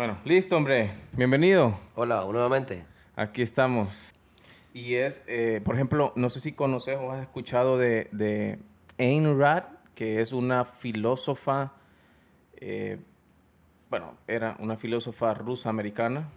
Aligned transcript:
Bueno, 0.00 0.16
listo, 0.24 0.56
hombre. 0.56 0.92
Bienvenido. 1.12 1.78
Hola, 1.94 2.24
nuevamente. 2.24 2.86
Aquí 3.16 3.42
estamos. 3.42 4.14
Y 4.72 4.94
es, 4.94 5.22
eh, 5.26 5.60
por 5.62 5.74
ejemplo, 5.74 6.14
no 6.16 6.30
sé 6.30 6.40
si 6.40 6.52
conoces 6.52 6.96
o 6.98 7.12
has 7.12 7.20
escuchado 7.20 7.76
de, 7.76 8.08
de 8.10 8.58
Ayn 8.96 9.38
Rand, 9.38 9.66
que 9.94 10.22
es 10.22 10.32
una 10.32 10.64
filósofa, 10.64 11.74
eh, 12.56 12.96
bueno, 13.90 14.14
era 14.26 14.56
una 14.60 14.78
filósofa 14.78 15.34
rusa-americana, 15.34 16.30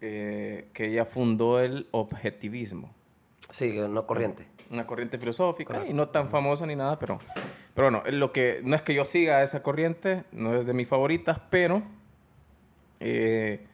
eh, 0.00 0.68
que 0.72 0.86
ella 0.86 1.04
fundó 1.04 1.58
el 1.58 1.88
objetivismo. 1.90 2.94
Sí, 3.50 3.76
una 3.76 4.02
corriente. 4.02 4.46
Una 4.70 4.86
corriente 4.86 5.18
filosófica 5.18 5.84
y 5.84 5.92
no 5.94 6.10
tan 6.10 6.28
famosa 6.28 6.64
ni 6.64 6.76
nada, 6.76 6.96
pero, 7.00 7.18
pero 7.74 7.90
bueno, 7.90 8.08
lo 8.12 8.30
que, 8.30 8.60
no 8.62 8.76
es 8.76 8.82
que 8.82 8.94
yo 8.94 9.04
siga 9.04 9.42
esa 9.42 9.64
corriente, 9.64 10.22
no 10.30 10.54
es 10.54 10.64
de 10.64 10.74
mis 10.74 10.86
favoritas, 10.86 11.40
pero 11.50 11.82
eh, 13.04 13.66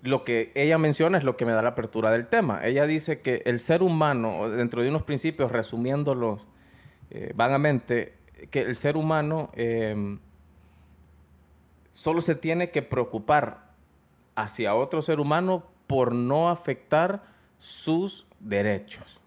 lo 0.00 0.24
que 0.24 0.50
ella 0.54 0.78
menciona 0.78 1.18
es 1.18 1.24
lo 1.24 1.36
que 1.36 1.44
me 1.44 1.52
da 1.52 1.60
la 1.60 1.70
apertura 1.70 2.10
del 2.10 2.26
tema. 2.26 2.64
Ella 2.64 2.86
dice 2.86 3.20
que 3.20 3.42
el 3.44 3.58
ser 3.58 3.82
humano, 3.82 4.48
dentro 4.48 4.82
de 4.82 4.88
unos 4.88 5.02
principios, 5.02 5.52
resumiéndolos 5.52 6.46
eh, 7.10 7.32
vagamente, 7.34 8.14
que 8.50 8.60
el 8.60 8.76
ser 8.76 8.96
humano 8.96 9.50
eh, 9.54 10.18
solo 11.92 12.22
se 12.22 12.34
tiene 12.34 12.70
que 12.70 12.80
preocupar 12.80 13.72
hacia 14.36 14.74
otro 14.74 15.02
ser 15.02 15.20
humano 15.20 15.64
por 15.86 16.14
no 16.14 16.48
afectar 16.48 17.22
sus 17.58 18.26
derechos. 18.40 19.20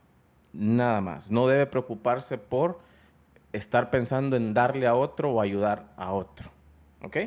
Nada 0.53 1.01
más. 1.01 1.29
No 1.29 1.47
debe 1.47 1.67
preocuparse 1.67 2.37
por 2.37 2.79
estar 3.53 3.91
pensando 3.91 4.37
en 4.37 4.53
darle 4.53 4.87
a 4.87 4.95
otro 4.95 5.31
o 5.31 5.41
ayudar 5.41 5.91
a 5.97 6.13
otro. 6.13 6.49
¿Ok? 7.03 7.17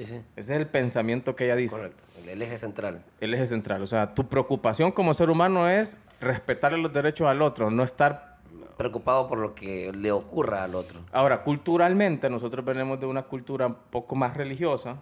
Sí, 0.00 0.06
sí. 0.06 0.14
Ese 0.34 0.54
es 0.54 0.60
el 0.60 0.66
pensamiento 0.66 1.36
que 1.36 1.44
ella 1.44 1.56
dice. 1.56 1.76
Correcto. 1.76 2.04
El 2.26 2.40
eje 2.40 2.56
central. 2.56 3.04
El 3.20 3.34
eje 3.34 3.44
central. 3.44 3.82
O 3.82 3.86
sea, 3.86 4.14
tu 4.14 4.26
preocupación 4.28 4.92
como 4.92 5.12
ser 5.12 5.28
humano 5.28 5.68
es 5.68 5.98
respetarle 6.22 6.78
los 6.78 6.90
derechos 6.90 7.28
al 7.28 7.42
otro, 7.42 7.70
no 7.70 7.82
estar... 7.82 8.38
Preocupado 8.78 9.28
por 9.28 9.36
lo 9.36 9.54
que 9.54 9.92
le 9.92 10.10
ocurra 10.10 10.64
al 10.64 10.74
otro. 10.74 11.00
Ahora, 11.12 11.42
culturalmente, 11.42 12.30
nosotros 12.30 12.64
venimos 12.64 12.98
de 12.98 13.04
una 13.04 13.24
cultura 13.24 13.66
un 13.66 13.76
poco 13.90 14.14
más 14.14 14.34
religiosa, 14.38 14.96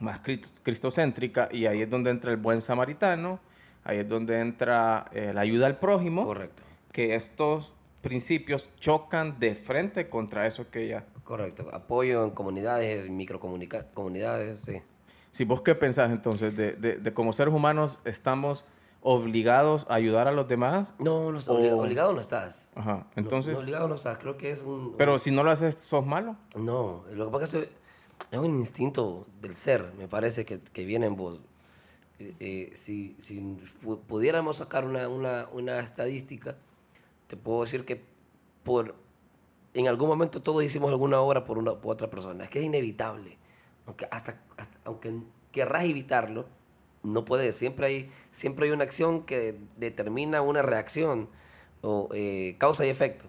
más 0.00 0.20
cristocéntrica, 0.64 1.48
y 1.52 1.66
ahí 1.66 1.82
es 1.82 1.88
donde 1.88 2.10
entra 2.10 2.32
el 2.32 2.36
buen 2.36 2.60
samaritano, 2.60 3.38
ahí 3.84 3.98
es 3.98 4.08
donde 4.08 4.40
entra 4.40 5.06
eh, 5.12 5.30
la 5.32 5.42
ayuda 5.42 5.68
al 5.68 5.78
prójimo. 5.78 6.24
Correcto. 6.24 6.64
Que 6.90 7.14
estos 7.14 7.74
principios 8.00 8.70
chocan 8.80 9.38
de 9.38 9.54
frente 9.54 10.08
contra 10.08 10.48
eso 10.48 10.68
que 10.68 10.86
ella... 10.86 11.04
Correcto. 11.30 11.68
Apoyo 11.72 12.24
en 12.24 12.32
comunidades, 12.32 13.08
microcomunidades, 13.08 14.58
sí. 14.58 14.82
Si 15.30 15.44
vos 15.44 15.62
qué 15.62 15.76
pensás 15.76 16.10
entonces, 16.10 16.56
de, 16.56 16.72
de, 16.72 16.96
de 16.96 17.14
como 17.14 17.32
seres 17.32 17.54
humanos 17.54 18.00
estamos 18.04 18.64
obligados 19.00 19.86
a 19.88 19.94
ayudar 19.94 20.26
a 20.26 20.32
los 20.32 20.48
demás? 20.48 20.92
No, 20.98 21.30
no 21.30 21.38
obligado 21.38 22.12
no 22.14 22.18
estás. 22.18 22.72
Ajá, 22.74 23.06
entonces... 23.14 23.54
No, 23.54 23.60
obligado 23.60 23.86
no 23.86 23.94
estás, 23.94 24.18
creo 24.18 24.36
que 24.36 24.50
es 24.50 24.64
un... 24.64 24.96
Pero 24.96 25.20
si 25.20 25.30
no 25.30 25.44
lo 25.44 25.52
haces, 25.52 25.76
¿sos 25.76 26.04
malo? 26.04 26.34
No, 26.56 27.04
lo 27.14 27.26
que 27.26 27.30
pasa 27.30 27.58
es 27.58 27.68
que 27.68 27.72
es 28.32 28.38
un 28.40 28.58
instinto 28.58 29.24
del 29.40 29.54
ser, 29.54 29.92
me 29.96 30.08
parece 30.08 30.44
que, 30.44 30.58
que 30.58 30.84
viene 30.84 31.06
en 31.06 31.14
vos. 31.14 31.40
Eh, 32.18 32.34
eh, 32.40 32.70
si, 32.74 33.14
si 33.20 33.56
pudiéramos 34.08 34.56
sacar 34.56 34.84
una, 34.84 35.06
una, 35.06 35.46
una 35.52 35.78
estadística, 35.78 36.56
te 37.28 37.36
puedo 37.36 37.60
decir 37.60 37.84
que 37.84 38.02
por 38.64 38.96
en 39.74 39.88
algún 39.88 40.08
momento 40.08 40.42
todos 40.42 40.64
hicimos 40.64 40.90
alguna 40.90 41.20
obra 41.20 41.44
por 41.44 41.58
una 41.58 41.74
por 41.80 41.92
otra 41.92 42.10
persona. 42.10 42.44
Es 42.44 42.50
que 42.50 42.58
es 42.58 42.64
inevitable. 42.64 43.38
Aunque 43.86 44.06
hasta, 44.10 44.42
aunque 44.84 45.14
querrás 45.52 45.84
evitarlo, 45.84 46.46
no 47.02 47.24
puedes. 47.24 47.56
Siempre 47.56 47.86
hay, 47.86 48.10
siempre 48.30 48.66
hay 48.66 48.72
una 48.72 48.84
acción 48.84 49.24
que 49.24 49.58
determina 49.76 50.42
una 50.42 50.62
reacción 50.62 51.28
o 51.82 52.08
eh, 52.12 52.56
causa 52.58 52.84
y 52.84 52.88
efecto. 52.88 53.26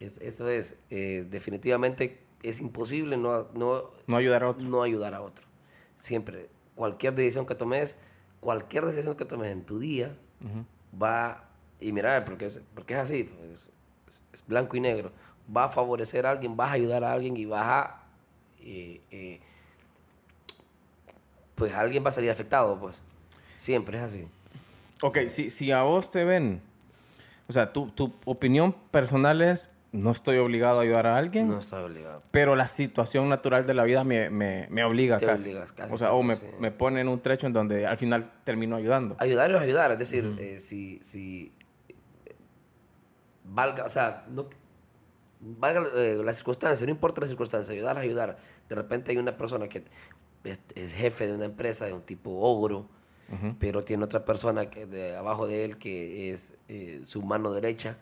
es, 0.00 0.18
eso 0.18 0.48
es, 0.48 0.80
eh, 0.90 1.26
definitivamente 1.28 2.20
es 2.42 2.60
imposible 2.60 3.16
no, 3.16 3.48
no, 3.54 3.82
no, 4.06 4.16
ayudar 4.16 4.44
a 4.44 4.50
otro. 4.50 4.68
No 4.68 4.82
ayudar 4.82 5.14
a 5.14 5.20
otro. 5.20 5.46
Siempre, 5.96 6.48
cualquier 6.76 7.14
decisión 7.14 7.46
que 7.46 7.56
tomes, 7.56 7.96
cualquier 8.40 8.84
decisión 8.86 9.16
que 9.16 9.24
tomes 9.24 9.50
en 9.50 9.66
tu 9.66 9.80
día, 9.80 10.16
va, 11.00 11.50
y 11.80 11.92
mirar, 11.92 12.24
porque 12.24 12.46
es, 12.46 12.60
porque 12.74 12.94
es 12.94 13.00
así, 13.00 13.24
pues, 13.24 13.72
es 14.32 14.46
blanco 14.46 14.76
y 14.76 14.80
negro 14.80 15.12
va 15.54 15.64
a 15.64 15.68
favorecer 15.68 16.26
a 16.26 16.30
alguien, 16.30 16.56
vas 16.56 16.70
a 16.70 16.74
ayudar 16.74 17.04
a 17.04 17.12
alguien 17.12 17.36
y 17.36 17.44
vas 17.44 17.66
a... 17.66 18.02
Eh, 18.60 19.00
eh, 19.10 19.40
pues 21.54 21.74
alguien 21.74 22.04
va 22.04 22.08
a 22.08 22.12
salir 22.12 22.30
afectado, 22.30 22.78
pues. 22.78 23.02
Siempre 23.56 23.98
es 23.98 24.04
así. 24.04 24.28
Ok, 25.02 25.18
si, 25.28 25.50
si 25.50 25.72
a 25.72 25.82
vos 25.82 26.10
te 26.10 26.24
ven, 26.24 26.60
o 27.48 27.52
sea, 27.52 27.72
tu, 27.72 27.90
tu 27.90 28.12
opinión 28.24 28.72
personal 28.90 29.42
es, 29.42 29.70
no 29.90 30.10
estoy 30.10 30.38
obligado 30.38 30.80
a 30.80 30.82
ayudar 30.82 31.06
a 31.06 31.16
alguien. 31.16 31.48
No 31.48 31.58
estoy 31.58 31.82
obligado. 31.82 32.22
Pero 32.30 32.54
la 32.54 32.66
situación 32.66 33.28
natural 33.28 33.64
de 33.66 33.74
la 33.74 33.84
vida 33.84 34.04
me, 34.04 34.28
me, 34.28 34.66
me 34.70 34.84
obliga 34.84 35.16
te 35.16 35.26
casi. 35.26 35.44
Obligas 35.44 35.72
casi. 35.72 35.94
O 35.94 35.98
sea, 35.98 36.12
o 36.12 36.22
me, 36.22 36.34
me, 36.60 36.70
pone 36.70 37.00
en 37.00 37.08
un 37.08 37.20
trecho 37.20 37.46
en 37.46 37.52
donde 37.52 37.86
al 37.86 37.96
final 37.96 38.30
termino 38.44 38.76
ayudando. 38.76 39.16
Ayudar 39.18 39.50
es 39.50 39.60
ayudar, 39.60 39.92
es 39.92 39.98
decir, 39.98 40.36
eh, 40.38 40.58
si, 40.58 40.98
si 41.02 41.52
valga, 43.44 43.84
o 43.84 43.88
sea, 43.88 44.24
no, 44.28 44.46
valga 45.40 45.84
eh, 45.94 46.20
la 46.22 46.32
circunstancia, 46.32 46.86
no 46.86 46.90
importa 46.90 47.20
la 47.20 47.26
circunstancia, 47.26 47.74
ayudar 47.74 47.98
ayudar. 47.98 48.38
De 48.68 48.74
repente 48.74 49.12
hay 49.12 49.18
una 49.18 49.36
persona 49.36 49.68
que 49.68 49.84
es, 50.44 50.92
jefe 50.94 51.26
de 51.26 51.34
una 51.34 51.44
empresa, 51.44 51.86
de 51.86 51.92
un 51.92 52.02
tipo 52.02 52.30
ogro, 52.30 52.86
pero 53.58 53.84
tiene 53.84 54.04
otra 54.04 54.24
persona 54.24 54.70
que 54.70 54.86
de 54.86 55.14
abajo 55.14 55.46
de 55.46 55.64
él 55.64 55.76
que 55.76 56.32
es 56.32 56.56
eh, 56.68 57.02
su 57.04 57.22
mano 57.22 57.52
derecha 57.52 57.98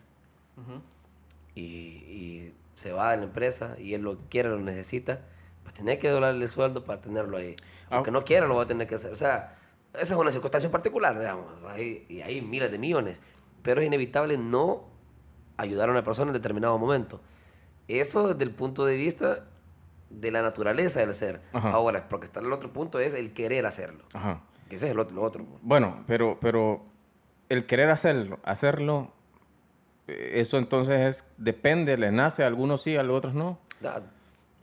y, 1.53 2.53
se 2.75 2.91
va 2.91 3.09
de 3.11 3.17
la 3.17 3.23
empresa 3.23 3.75
y 3.79 3.95
él 3.95 4.03
lo 4.03 4.19
quiere, 4.29 4.49
lo 4.49 4.59
necesita, 4.59 5.21
pues 5.63 5.73
tiene 5.73 5.97
que 5.97 6.09
doblarle 6.09 6.43
el 6.43 6.47
sueldo 6.47 6.83
para 6.83 7.01
tenerlo 7.01 7.37
ahí. 7.37 7.55
Ah. 7.89 7.95
Aunque 7.95 8.11
no 8.11 8.23
quiera, 8.23 8.45
lo 8.45 8.55
va 8.55 8.63
a 8.63 8.67
tener 8.67 8.85
que 8.85 8.93
hacer. 8.93 9.11
O 9.11 9.15
sea, 9.15 9.51
esa 9.95 10.13
es 10.13 10.19
una 10.19 10.31
circunstancia 10.31 10.69
particular, 10.69 11.17
digamos, 11.17 11.47
y 11.79 12.21
hay 12.21 12.41
miles 12.41 12.69
de 12.69 12.77
millones, 12.77 13.23
pero 13.63 13.81
es 13.81 13.87
inevitable 13.87 14.37
no 14.37 14.85
ayudar 15.57 15.89
a 15.89 15.91
una 15.91 16.03
persona 16.03 16.29
en 16.29 16.33
determinado 16.33 16.77
momento. 16.77 17.21
Eso 17.87 18.27
desde 18.27 18.43
el 18.43 18.51
punto 18.51 18.85
de 18.85 18.95
vista 18.95 19.45
de 20.09 20.31
la 20.31 20.41
naturaleza 20.41 20.99
del 20.99 21.13
ser. 21.13 21.41
Ahora, 21.53 22.07
porque 22.07 22.25
está 22.25 22.39
el 22.39 22.51
otro 22.51 22.71
punto 22.71 22.99
es 22.99 23.13
el 23.13 23.33
querer 23.33 23.65
hacerlo. 23.65 24.03
Ajá. 24.13 24.41
Que 24.69 24.75
ese 24.75 24.87
es 24.87 24.91
el 24.91 24.99
otro, 24.99 25.15
lo 25.15 25.23
otro. 25.23 25.45
Bueno, 25.61 26.03
pero, 26.07 26.37
pero 26.39 26.81
el 27.49 27.65
querer 27.65 27.89
hacerlo, 27.89 28.39
hacerlo, 28.43 29.13
eh, 30.07 30.33
eso 30.35 30.57
entonces 30.57 30.99
es, 31.01 31.31
depende, 31.37 31.97
le 31.97 32.11
nace, 32.11 32.43
a 32.43 32.47
algunos 32.47 32.81
sí, 32.81 32.97
a 32.97 33.03
los 33.03 33.17
otros 33.17 33.33
no. 33.33 33.59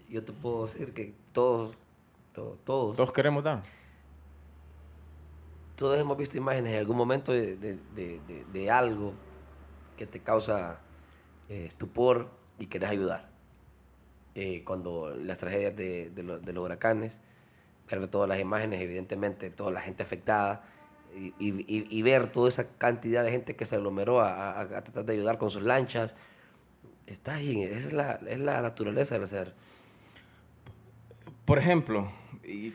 yo 0.09 0.25
te 0.25 0.33
puedo 0.33 0.63
decir 0.63 0.93
que 0.93 1.15
todos, 1.33 1.77
todos, 2.33 2.59
todos. 2.65 2.97
Todos 2.97 3.13
queremos 3.13 3.43
dar. 3.43 3.63
Todos 5.77 5.99
hemos 5.99 6.17
visto 6.17 6.39
imágenes 6.39 6.75
en 6.75 6.79
algún 6.79 6.97
momento 6.97 7.33
de, 7.33 7.57
de, 7.57 7.79
de, 7.95 8.45
de 8.53 8.71
algo 8.71 9.13
que 9.97 10.07
te 10.07 10.21
causa 10.21 10.81
eh, 11.49 11.65
estupor 11.67 12.31
y 12.59 12.67
querés 12.67 12.91
ayudar. 12.91 13.29
Eh, 14.35 14.65
cuando 14.65 15.15
las 15.15 15.39
tragedias 15.39 15.77
de, 15.77 16.11
de, 16.11 16.23
los 16.23 16.65
huracanes, 16.65 17.21
ver 17.89 18.09
todas 18.09 18.29
las 18.29 18.41
imágenes, 18.41 18.81
evidentemente, 18.81 19.51
toda 19.51 19.71
la 19.71 19.81
gente 19.81 20.03
afectada 20.03 20.65
y, 21.15 21.33
y, 21.39 21.65
y 21.69 22.03
ver 22.03 22.33
toda 22.33 22.49
esa 22.49 22.77
cantidad 22.77 23.23
de 23.23 23.31
gente 23.31 23.55
que 23.55 23.65
se 23.65 23.77
aglomeró 23.77 24.21
a, 24.21 24.61
a, 24.61 24.67
tratar 24.67 25.05
de 25.05 25.13
ayudar 25.13 25.39
con 25.39 25.51
sus 25.51 25.63
lanchas, 25.63 26.17
está 27.07 27.35
ahí, 27.35 27.63
esa 27.63 27.87
es 27.87 27.93
la, 27.93 28.13
es 28.27 28.41
la 28.41 28.61
naturaleza 28.61 29.17
del 29.19 29.29
ser. 29.29 29.55
Por 31.45 31.59
ejemplo, 31.59 32.11
y 32.43 32.73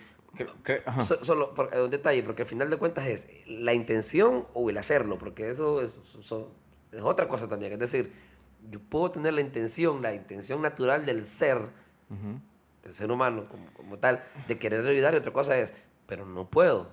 solo 1.22 1.54
por, 1.54 1.76
un 1.76 1.90
detalle, 1.90 2.24
porque 2.24 2.44
al 2.44 2.48
final 2.48 2.70
de 2.70 2.78
cuentas 2.78 3.08
es 3.08 3.28
la 3.48 3.74
intención 3.74 4.48
o 4.54 4.70
el 4.70 4.78
hacerlo, 4.78 5.18
porque 5.18 5.50
eso 5.50 5.82
es, 5.82 6.00
es 6.18 7.02
otra 7.02 7.28
cosa 7.28 7.48
también. 7.48 7.74
Es 7.74 7.80
decir, 7.80 8.14
yo 8.70 8.80
puedo 8.80 9.12
tener 9.12 9.34
la 9.34 9.42
intención, 9.42 10.02
la 10.02 10.14
intención 10.14 10.62
natural 10.62 11.06
del 11.06 11.24
ser, 11.24 11.60
del 12.84 12.94
ser 12.94 13.12
humano 13.12 13.48
como, 13.50 13.66
como, 13.74 13.98
tal, 13.98 14.24
de 14.48 14.58
querer 14.58 14.86
ayudar 14.86 15.14
y 15.14 15.18
otra 15.18 15.34
cosa 15.34 15.58
es, 15.58 15.74
pero 16.06 16.26
no 16.26 16.50
puedo. 16.50 16.90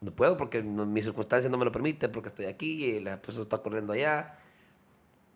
No 0.00 0.12
puedo 0.12 0.36
porque 0.36 0.62
mi 0.62 1.02
circunstancia 1.02 1.50
no 1.50 1.58
me 1.58 1.64
lo 1.64 1.72
permite, 1.72 2.08
porque 2.08 2.28
estoy 2.28 2.46
aquí 2.46 2.84
y 2.84 3.00
la 3.00 3.20
persona 3.20 3.42
está 3.42 3.58
corriendo 3.58 3.92
allá. 3.92 4.34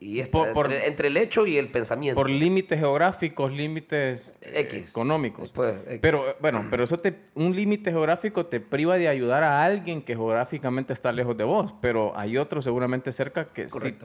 Y 0.00 0.20
entre, 0.20 1.08
el 1.08 1.16
hecho 1.16 1.46
y 1.46 1.56
el 1.56 1.70
pensamiento. 1.70 2.20
Por 2.20 2.30
límites 2.30 2.78
geográficos, 2.78 3.52
límites 3.52 4.34
eh, 4.42 4.68
económicos. 4.72 5.52
Pero 6.00 6.36
bueno, 6.40 6.66
pero 6.68 6.84
eso 6.84 6.98
te, 6.98 7.20
un 7.34 7.54
límite 7.54 7.90
geográfico 7.90 8.46
te 8.46 8.60
priva 8.60 8.98
de 8.98 9.08
ayudar 9.08 9.44
a 9.44 9.64
alguien 9.64 10.02
que 10.02 10.14
geográficamente 10.14 10.92
está 10.92 11.12
lejos 11.12 11.36
de 11.36 11.44
vos, 11.44 11.74
pero 11.80 12.12
hay 12.18 12.36
otro 12.36 12.60
seguramente 12.60 13.12
cerca 13.12 13.46
que 13.46 13.70
sí 13.70 13.96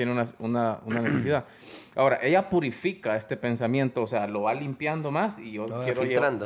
tiene 0.00 0.12
una, 0.12 0.24
una, 0.38 0.78
una 0.86 1.00
necesidad. 1.02 1.44
Ahora, 1.94 2.20
ella 2.22 2.48
purifica 2.48 3.16
este 3.16 3.36
pensamiento, 3.36 4.02
o 4.02 4.06
sea, 4.06 4.26
lo 4.26 4.42
va 4.42 4.54
limpiando 4.54 5.10
más 5.10 5.38
y 5.38 5.52
yo 5.52 5.66
quiero, 5.84 6.00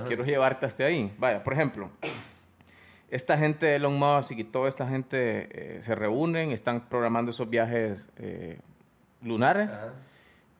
quiero 0.06 0.24
llevarte 0.24 0.66
hasta 0.66 0.86
ahí. 0.86 1.12
Vaya, 1.18 1.44
por 1.44 1.52
ejemplo, 1.52 1.88
esta 3.10 3.38
gente 3.38 3.66
de 3.66 3.76
Elon 3.76 3.96
Musk 3.96 4.32
y 4.32 4.42
toda 4.42 4.68
esta 4.68 4.88
gente 4.88 5.76
eh, 5.76 5.82
se 5.82 5.94
reúnen, 5.94 6.50
están 6.50 6.88
programando 6.88 7.30
esos 7.30 7.48
viajes 7.48 8.10
eh, 8.16 8.58
lunares 9.22 9.70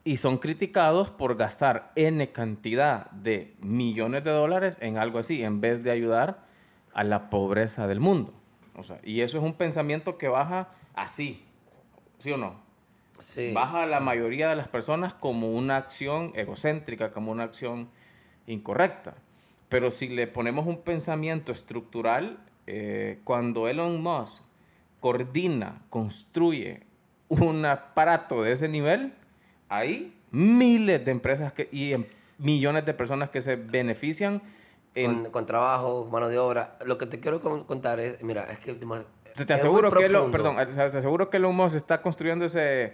y 0.05 0.15
son 0.15 0.37
criticados 0.37 1.09
por 1.09 1.35
gastar 1.35 1.91
N 1.95 2.31
cantidad 2.31 3.11
de 3.11 3.55
millones 3.59 4.23
de 4.23 4.31
dólares 4.31 4.77
en 4.79 4.97
algo 4.97 5.19
así, 5.19 5.43
en 5.43 5.59
vez 5.59 5.83
de 5.83 5.91
ayudar 5.91 6.45
a 6.93 7.03
la 7.03 7.29
pobreza 7.29 7.87
del 7.87 7.99
mundo. 7.99 8.33
O 8.77 8.83
sea, 8.83 9.01
y 9.03 9.19
eso 9.19 9.37
es 9.37 9.43
un 9.43 9.55
pensamiento 9.55 10.17
que 10.17 10.29
baja 10.29 10.69
así, 10.93 11.43
¿sí 12.19 12.31
o 12.31 12.37
no? 12.37 12.64
Sí, 13.19 13.53
baja 13.53 13.83
a 13.83 13.85
la 13.85 13.99
mayoría 13.99 14.49
de 14.49 14.55
las 14.55 14.67
personas 14.67 15.13
como 15.13 15.51
una 15.53 15.77
acción 15.77 16.31
egocéntrica, 16.35 17.11
como 17.11 17.31
una 17.31 17.43
acción 17.43 17.89
incorrecta. 18.47 19.15
Pero 19.69 19.91
si 19.91 20.09
le 20.09 20.27
ponemos 20.27 20.67
un 20.67 20.81
pensamiento 20.81 21.51
estructural, 21.51 22.39
eh, 22.67 23.19
cuando 23.23 23.67
Elon 23.67 24.01
Musk 24.01 24.43
coordina, 24.99 25.81
construye 25.89 26.83
un 27.27 27.65
aparato 27.65 28.43
de 28.43 28.51
ese 28.51 28.67
nivel, 28.67 29.13
hay 29.69 30.13
miles 30.31 31.03
de 31.05 31.11
empresas 31.11 31.53
que, 31.53 31.69
y 31.71 31.93
em, 31.93 32.05
millones 32.37 32.85
de 32.85 32.93
personas 32.93 33.29
que 33.29 33.41
se 33.41 33.55
benefician 33.55 34.41
con, 35.31 35.45
trabajo, 35.45 36.07
mano 36.11 36.29
de 36.29 36.37
obra. 36.39 36.77
Lo 36.85 36.97
que 36.97 37.05
te 37.05 37.19
quiero 37.19 37.39
contar 37.65 37.99
es, 37.99 38.21
mira, 38.23 38.43
es 38.45 38.59
que... 38.59 38.77
te, 39.43 39.53
aseguro 39.53 39.91
que 39.91 40.09
lo, 40.09 40.31
perdón, 40.31 40.55
te 40.55 40.81
aseguro 40.81 41.29
que 41.29 41.37
Elon 41.37 41.55
Musk 41.55 41.75
está 41.75 42.01
construyendo 42.01 42.45
ese, 42.45 42.93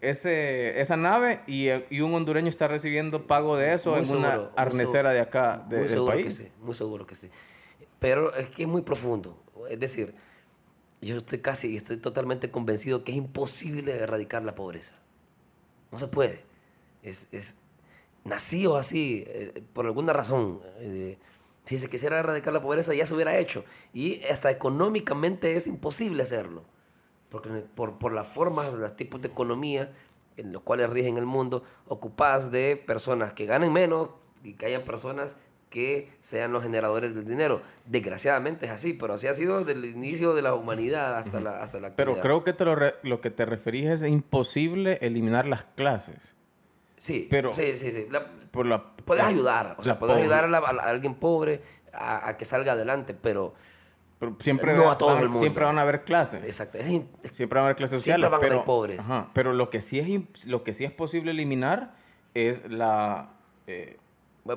ese, 0.00 0.80
esa 0.80 0.96
nave 0.96 1.42
y, 1.46 1.68
y, 1.90 2.00
un 2.00 2.14
hondureño 2.14 2.48
está 2.48 2.66
recibiendo 2.68 3.26
pago 3.26 3.56
de 3.56 3.74
eso 3.74 3.96
en 3.98 4.10
una 4.10 4.50
arnecera 4.56 5.10
de 5.10 5.20
acá 5.20 5.64
de, 5.68 5.78
muy 5.78 5.88
del 5.88 6.04
país. 6.04 6.24
Que 6.24 6.44
sí, 6.44 6.52
muy 6.60 6.74
seguro 6.74 7.06
que 7.06 7.14
sí. 7.14 7.30
Pero 7.98 8.34
es 8.34 8.48
que 8.48 8.62
es 8.62 8.68
muy 8.68 8.82
profundo. 8.82 9.38
Es 9.68 9.78
decir, 9.78 10.14
yo 11.02 11.16
estoy 11.16 11.40
casi, 11.40 11.76
estoy 11.76 11.98
totalmente 11.98 12.50
convencido 12.50 13.04
que 13.04 13.12
es 13.12 13.18
imposible 13.18 13.96
erradicar 13.98 14.42
la 14.42 14.54
pobreza. 14.54 14.94
No 15.92 15.98
se 15.98 16.08
puede. 16.08 16.42
Es, 17.02 17.28
es 17.32 17.56
nacido 18.24 18.76
así, 18.76 19.24
eh, 19.26 19.62
por 19.72 19.86
alguna 19.86 20.12
razón. 20.12 20.60
Eh, 20.78 21.18
si 21.70 21.78
se 21.78 21.88
quisiera 21.88 22.18
erradicar 22.18 22.52
la 22.52 22.60
pobreza, 22.60 22.92
ya 22.94 23.06
se 23.06 23.14
hubiera 23.14 23.38
hecho. 23.38 23.64
Y 23.94 24.24
hasta 24.24 24.50
económicamente 24.50 25.54
es 25.54 25.68
imposible 25.68 26.24
hacerlo. 26.24 26.64
Porque 27.28 27.48
por, 27.48 27.96
por 28.00 28.12
las 28.12 28.26
formas, 28.26 28.74
los 28.74 28.96
tipos 28.96 29.20
de 29.20 29.28
economía 29.28 29.92
en 30.36 30.52
los 30.52 30.62
cuales 30.62 30.90
rigen 30.90 31.16
el 31.16 31.26
mundo, 31.26 31.62
ocupadas 31.86 32.50
de 32.50 32.74
personas 32.74 33.34
que 33.34 33.46
ganen 33.46 33.72
menos 33.72 34.10
y 34.42 34.54
que 34.54 34.66
hayan 34.66 34.82
personas 34.82 35.36
que 35.68 36.10
sean 36.18 36.50
los 36.50 36.64
generadores 36.64 37.14
del 37.14 37.24
dinero. 37.24 37.62
Desgraciadamente 37.86 38.66
es 38.66 38.72
así, 38.72 38.92
pero 38.92 39.14
así 39.14 39.28
ha 39.28 39.34
sido 39.34 39.62
desde 39.62 39.78
el 39.78 39.84
inicio 39.84 40.34
de 40.34 40.42
la 40.42 40.54
humanidad 40.54 41.18
hasta, 41.18 41.38
la, 41.38 41.62
hasta 41.62 41.78
la 41.78 41.86
actualidad. 41.86 42.16
Pero 42.16 42.20
creo 42.20 42.42
que 42.42 42.52
te 42.52 42.64
lo, 42.64 42.76
lo, 43.04 43.20
que 43.20 43.30
te 43.30 43.46
referís 43.46 43.90
es 43.90 44.02
imposible 44.02 44.98
eliminar 45.02 45.46
las 45.46 45.62
clases. 45.62 46.34
Sí, 47.00 47.26
pero 47.30 47.50
sí, 47.54 47.78
sí, 47.78 47.92
sí. 47.92 48.08
por 48.50 48.66
la, 48.66 48.94
puedes 49.06 49.24
ayudar, 49.24 49.74
o 49.78 49.82
sea, 49.82 49.98
puedes 49.98 50.18
ayudar 50.18 50.54
a, 50.54 50.58
alguien 50.58 51.14
pobre 51.14 51.62
a, 51.94 52.36
que 52.36 52.44
salga 52.44 52.72
adelante, 52.72 53.14
pero, 53.14 53.54
siempre 54.38 54.74
no 54.74 54.90
a 54.90 54.98
todo 54.98 55.16
el 55.18 55.30
mundo. 55.30 55.40
Siempre 55.40 55.64
van 55.64 55.78
a 55.78 55.80
haber 55.80 56.04
clases. 56.04 56.44
Exacto. 56.44 56.76
siempre 57.32 57.56
van 57.56 57.62
a 57.62 57.66
haber 57.68 57.76
clases 57.76 58.02
sociales. 58.02 58.20
Siempre 58.20 58.28
van 58.28 58.40
pero, 58.40 58.52
a 58.52 58.56
haber 58.56 58.66
pobres. 58.66 59.08
pero 59.32 59.54
lo 59.54 59.70
que, 59.70 59.80
sí 59.80 59.98
es, 59.98 60.44
lo 60.44 60.62
que 60.62 60.74
sí 60.74 60.84
es 60.84 60.92
posible 60.92 61.30
eliminar 61.30 61.94
es 62.34 62.70
la... 62.70 63.30
Eh, 63.66 63.96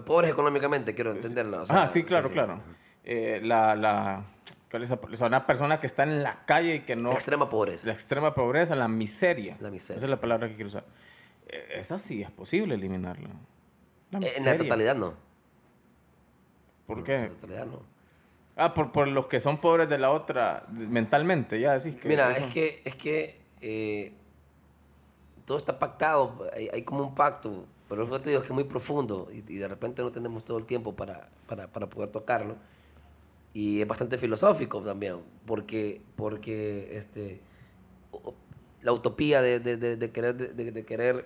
pobres 0.05 0.29
económicamente, 0.29 0.93
quiero 0.93 1.11
entenderlo. 1.11 1.63
ah, 1.69 1.87
sí, 1.87 2.03
claro, 2.03 2.29
claro. 2.29 2.59
Eh, 3.05 3.39
la, 3.41 3.73
la, 3.77 4.25
es 4.81 5.21
una 5.21 5.47
persona 5.47 5.79
que 5.79 5.87
está 5.87 6.03
en 6.03 6.23
la 6.23 6.43
calle 6.43 6.75
y 6.75 6.79
que 6.81 6.97
no... 6.97 7.07
La 7.07 7.15
extrema 7.15 7.49
pobreza. 7.49 7.87
La 7.87 7.93
extrema 7.93 8.33
pobreza, 8.33 8.75
la 8.75 8.89
miseria. 8.89 9.55
La 9.61 9.71
miseria. 9.71 9.95
Esa 9.95 10.07
es 10.07 10.09
la 10.09 10.19
palabra 10.19 10.49
que 10.49 10.55
quiero 10.55 10.67
usar. 10.67 10.83
Eh, 11.53 11.79
esa 11.79 11.99
sí 11.99 12.21
es 12.21 12.31
posible 12.31 12.75
eliminarla. 12.75 13.29
en 14.11 14.45
la 14.45 14.55
totalidad 14.55 14.95
no. 14.95 15.13
¿Por 16.87 17.03
qué? 17.03 17.15
En 17.15 17.21
la 17.23 17.29
totalidad 17.29 17.65
no. 17.67 17.81
Ah, 18.55 18.73
por, 18.73 18.91
por, 18.91 19.07
los 19.07 19.27
que 19.27 19.39
son 19.39 19.57
pobres 19.57 19.89
de 19.89 19.97
la 19.97 20.11
otra, 20.11 20.65
mentalmente, 20.69 21.59
ya 21.59 21.73
decís 21.73 21.99
que... 21.99 22.07
Mira, 22.07 22.31
es 22.33 22.53
que, 22.53 22.81
es 22.85 22.95
que 22.95 23.41
eh, 23.61 24.13
todo 25.45 25.57
está 25.57 25.79
pactado, 25.79 26.47
hay, 26.55 26.69
hay, 26.71 26.83
como 26.83 27.01
un 27.03 27.15
pacto, 27.15 27.65
pero 27.89 28.03
eso 28.03 28.21
te 28.21 28.29
digo 28.29 28.41
que 28.41 28.49
es 28.49 28.53
muy 28.53 28.65
profundo 28.65 29.27
y, 29.31 29.41
de 29.41 29.67
repente 29.67 30.03
no 30.03 30.11
tenemos 30.11 30.45
todo 30.45 30.59
el 30.59 30.67
tiempo 30.67 30.95
para, 30.95 31.29
para, 31.47 31.67
para, 31.67 31.89
poder 31.89 32.11
tocarlo. 32.11 32.57
Y 33.55 33.81
es 33.81 33.87
bastante 33.87 34.19
filosófico 34.19 34.81
también, 34.81 35.17
porque, 35.45 36.01
porque 36.15 36.95
este, 36.95 37.41
la 38.83 38.91
utopía 38.91 39.41
de, 39.41 39.59
de, 39.59 39.77
de 39.77 40.11
querer, 40.11 40.35
de, 40.35 40.85
querer 40.85 41.25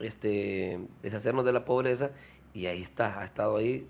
este, 0.00 0.80
deshacernos 1.02 1.44
de 1.44 1.52
la 1.52 1.64
pobreza, 1.64 2.10
y 2.52 2.66
ahí 2.66 2.82
está, 2.82 3.20
ha 3.20 3.24
estado 3.24 3.56
ahí 3.56 3.88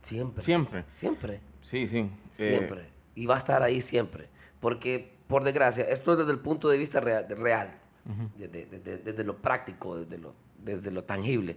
siempre. 0.00 0.42
Siempre. 0.42 0.84
Siempre. 0.88 1.40
Sí, 1.62 1.88
sí. 1.88 2.10
Siempre. 2.30 2.82
Eh, 2.82 2.90
y 3.14 3.26
va 3.26 3.34
a 3.34 3.38
estar 3.38 3.62
ahí 3.62 3.80
siempre. 3.80 4.28
Porque, 4.60 5.12
por 5.26 5.44
desgracia, 5.44 5.84
esto 5.84 6.12
es 6.12 6.18
desde 6.18 6.32
el 6.32 6.38
punto 6.38 6.68
de 6.68 6.78
vista 6.78 7.00
real, 7.00 7.26
real 7.28 7.80
desde, 8.36 9.24
lo 9.24 9.38
práctico, 9.38 9.98
desde 9.98 10.18
lo, 10.18 10.34
desde 10.62 10.90
lo 10.90 11.04
tangible. 11.04 11.56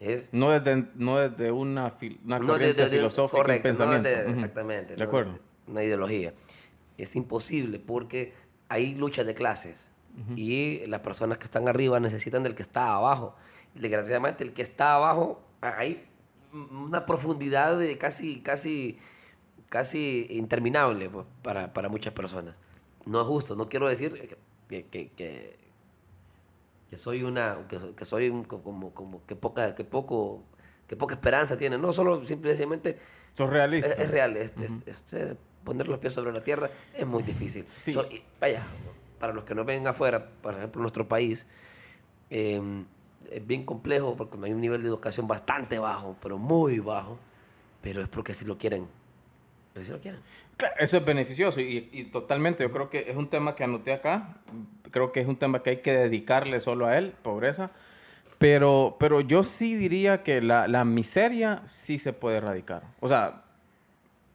es, 0.00 0.32
no, 0.32 0.50
desde, 0.50 0.88
no 0.94 1.18
desde 1.18 1.50
una, 1.50 1.96
una 2.24 2.40
corriente 2.40 2.86
filosófica, 2.86 3.38
correcto, 3.38 3.62
pensamiento. 3.62 4.08
Exactamente. 4.08 4.96
De 4.96 5.04
acuerdo. 5.04 5.38
Una 5.66 5.82
ideología. 5.82 6.34
Es 6.98 7.16
imposible 7.16 7.78
porque 7.78 8.34
hay 8.68 8.94
luchas 8.94 9.26
de 9.26 9.34
clases 9.34 9.90
y 10.34 10.86
las 10.86 11.00
personas 11.00 11.38
que 11.38 11.44
están 11.44 11.68
arriba 11.68 12.00
necesitan 12.00 12.42
del 12.42 12.54
que 12.54 12.62
está 12.62 12.94
abajo. 12.94 13.34
Desgraciadamente, 13.74 14.44
el 14.44 14.52
que 14.52 14.62
está 14.62 14.94
abajo, 14.94 15.42
hay 15.60 16.06
una 16.52 17.04
profundidad 17.04 17.78
de 17.78 17.98
casi, 17.98 18.40
casi, 18.40 18.96
casi 19.68 20.26
interminable 20.30 21.10
pues, 21.10 21.26
para, 21.42 21.72
para, 21.72 21.88
muchas 21.88 22.14
personas. 22.14 22.58
No 23.04 23.20
es 23.20 23.26
justo, 23.26 23.56
no 23.56 23.68
quiero 23.68 23.88
decir 23.88 24.38
que, 24.68 24.86
que, 24.86 25.10
que, 25.10 25.58
que 26.88 26.96
soy 26.96 27.22
una, 27.22 27.66
que, 27.68 28.04
soy 28.04 28.44
como, 28.44 28.94
como 28.94 29.24
que 29.26 29.36
poca, 29.36 29.74
que 29.74 29.84
poco, 29.84 30.44
que 30.86 30.96
poca 30.96 31.14
esperanza 31.14 31.58
tiene. 31.58 31.78
No 31.78 31.92
solo 31.92 32.24
simplemente... 32.24 32.98
Sos 33.34 33.50
realista. 33.50 33.92
Es, 33.92 34.10
real, 34.10 34.36
es, 34.36 34.54
poner 35.64 35.88
los 35.88 35.98
pies 35.98 36.14
sobre 36.14 36.32
la 36.32 36.42
tierra 36.42 36.70
es 36.94 37.06
muy 37.06 37.22
difícil. 37.22 37.66
vaya, 38.40 38.64
para 39.18 39.32
los 39.32 39.44
que 39.44 39.54
no 39.54 39.64
ven 39.64 39.86
afuera, 39.86 40.28
por 40.42 40.54
ejemplo, 40.54 40.80
nuestro 40.80 41.08
país, 41.08 41.46
em, 42.30 42.84
es 43.30 43.46
bien 43.46 43.64
complejo 43.64 44.16
porque 44.16 44.38
hay 44.44 44.52
un 44.52 44.60
nivel 44.60 44.82
de 44.82 44.88
educación 44.88 45.26
bastante 45.26 45.78
bajo, 45.78 46.16
pero 46.20 46.38
muy 46.38 46.78
bajo, 46.78 47.18
pero 47.80 48.02
es 48.02 48.08
porque 48.08 48.34
si 48.34 48.44
lo 48.44 48.58
quieren. 48.58 48.86
Si 49.80 49.92
lo 49.92 50.00
quieren. 50.00 50.20
Claro, 50.56 50.74
eso 50.78 50.96
es 50.96 51.04
beneficioso 51.04 51.60
y, 51.60 51.88
y, 51.92 52.04
totalmente. 52.04 52.64
Yo 52.64 52.72
creo 52.72 52.88
que 52.88 53.10
es 53.10 53.16
un 53.16 53.28
tema 53.28 53.54
que 53.54 53.64
anoté 53.64 53.92
acá. 53.92 54.38
Creo 54.90 55.12
que 55.12 55.20
es 55.20 55.28
un 55.28 55.36
tema 55.36 55.62
que 55.62 55.70
hay 55.70 55.76
que 55.82 55.92
dedicarle 55.92 56.60
solo 56.60 56.86
a 56.86 56.96
él, 56.96 57.14
pobreza. 57.22 57.70
Pero, 58.38 58.96
pero 58.98 59.20
yo 59.20 59.44
sí 59.44 59.76
diría 59.76 60.22
que 60.22 60.40
la, 60.40 60.66
la 60.66 60.84
miseria 60.84 61.62
sí 61.66 61.98
se 61.98 62.12
puede 62.12 62.38
erradicar. 62.38 62.82
O 63.00 63.08
sea, 63.08 63.42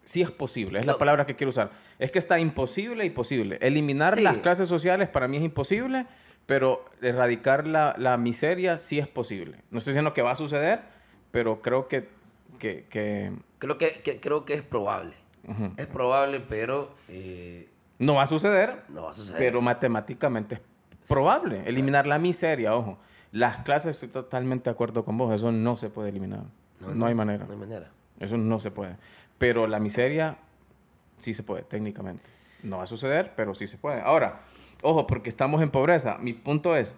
sí 0.04 0.22
es 0.22 0.32
posible, 0.32 0.80
es 0.80 0.86
la 0.86 0.98
palabra 0.98 1.26
que 1.26 1.36
quiero 1.36 1.50
usar. 1.50 1.72
Es 2.02 2.12
que 2.12 2.18
está 2.18 2.40
imposible 2.40 3.06
y 3.06 3.12
posible. 3.12 3.60
Eliminar 3.62 4.20
las 4.20 4.40
clases 4.40 4.68
sociales 4.68 5.08
para 5.08 5.28
mí 5.28 5.38
es 5.38 5.44
imposible, 5.44 6.08
pero 6.48 6.84
erradicar 7.00 7.68
la, 7.68 7.94
la, 7.96 8.18
miseria 8.18 8.80
sí 8.80 8.98
es 8.98 9.08
posible. 9.08 9.60
No 9.70 9.78
estoy 9.78 9.94
diciendo 9.94 10.12
que 10.12 10.24
va 10.24 10.32
a 10.32 10.36
suceder, 10.36 10.82
pero 11.30 11.62
creo 11.62 11.88
que... 11.88 12.10
que, 12.58 12.88
que... 12.90 13.32
Creo, 13.60 13.78
que, 13.78 14.20
creo 14.20 14.46
que 14.46 14.56
es 14.56 14.64
probable. 14.64 15.14
Es 15.78 15.86
probable, 15.86 16.40
pero... 16.40 16.96
Eh, 17.08 17.70
no 18.00 18.16
va 18.16 18.24
a 18.24 18.28
suceder. 18.28 18.82
No 18.90 19.04
va 19.04 19.12
a 19.12 19.14
suceder. 19.14 19.38
Pero 19.38 19.62
matemáticamente 19.62 20.56
es 20.56 20.62
probable. 21.08 21.62
Eliminar 21.68 22.08
la 22.08 22.18
miseria, 22.18 22.74
ojo. 22.74 22.98
Las 23.32 23.60
clases, 23.60 23.98
estoy 23.98 24.10
totalmente 24.10 24.72
de 24.72 24.72
acuerdo 24.72 25.06
con 25.06 25.20
vos. 25.20 25.36
Eso 25.36 25.52
no 25.52 25.78
se 25.78 25.92
puede 25.92 26.10
eliminar. 26.10 26.46
No, 26.80 27.06
hay 27.06 27.14
manera. 27.14 27.46
No 27.46 27.52
hay 27.52 27.60
manera. 27.60 27.92
Eso 28.20 28.38
no 28.38 28.58
se 28.58 28.72
puede. 28.72 28.98
Pero 29.38 29.68
la 29.68 29.80
miseria 29.80 30.38
sí 31.22 31.34
se 31.34 31.44
puede, 31.44 31.64
técnicamente. 31.64 32.24
No 32.64 32.78
va 32.78 32.84
a 32.84 32.88
suceder, 32.88 33.34
pero 33.36 33.56
sí 33.56 33.68
se 33.68 33.78
puede. 33.78 34.02
Ahora, 34.02 34.42
ojo, 34.84 35.08
porque 35.08 35.30
estamos 35.30 35.62
en 35.62 35.72
pobreza. 35.72 36.18
Mi 36.20 36.34
punto 36.34 36.76
es, 36.76 36.96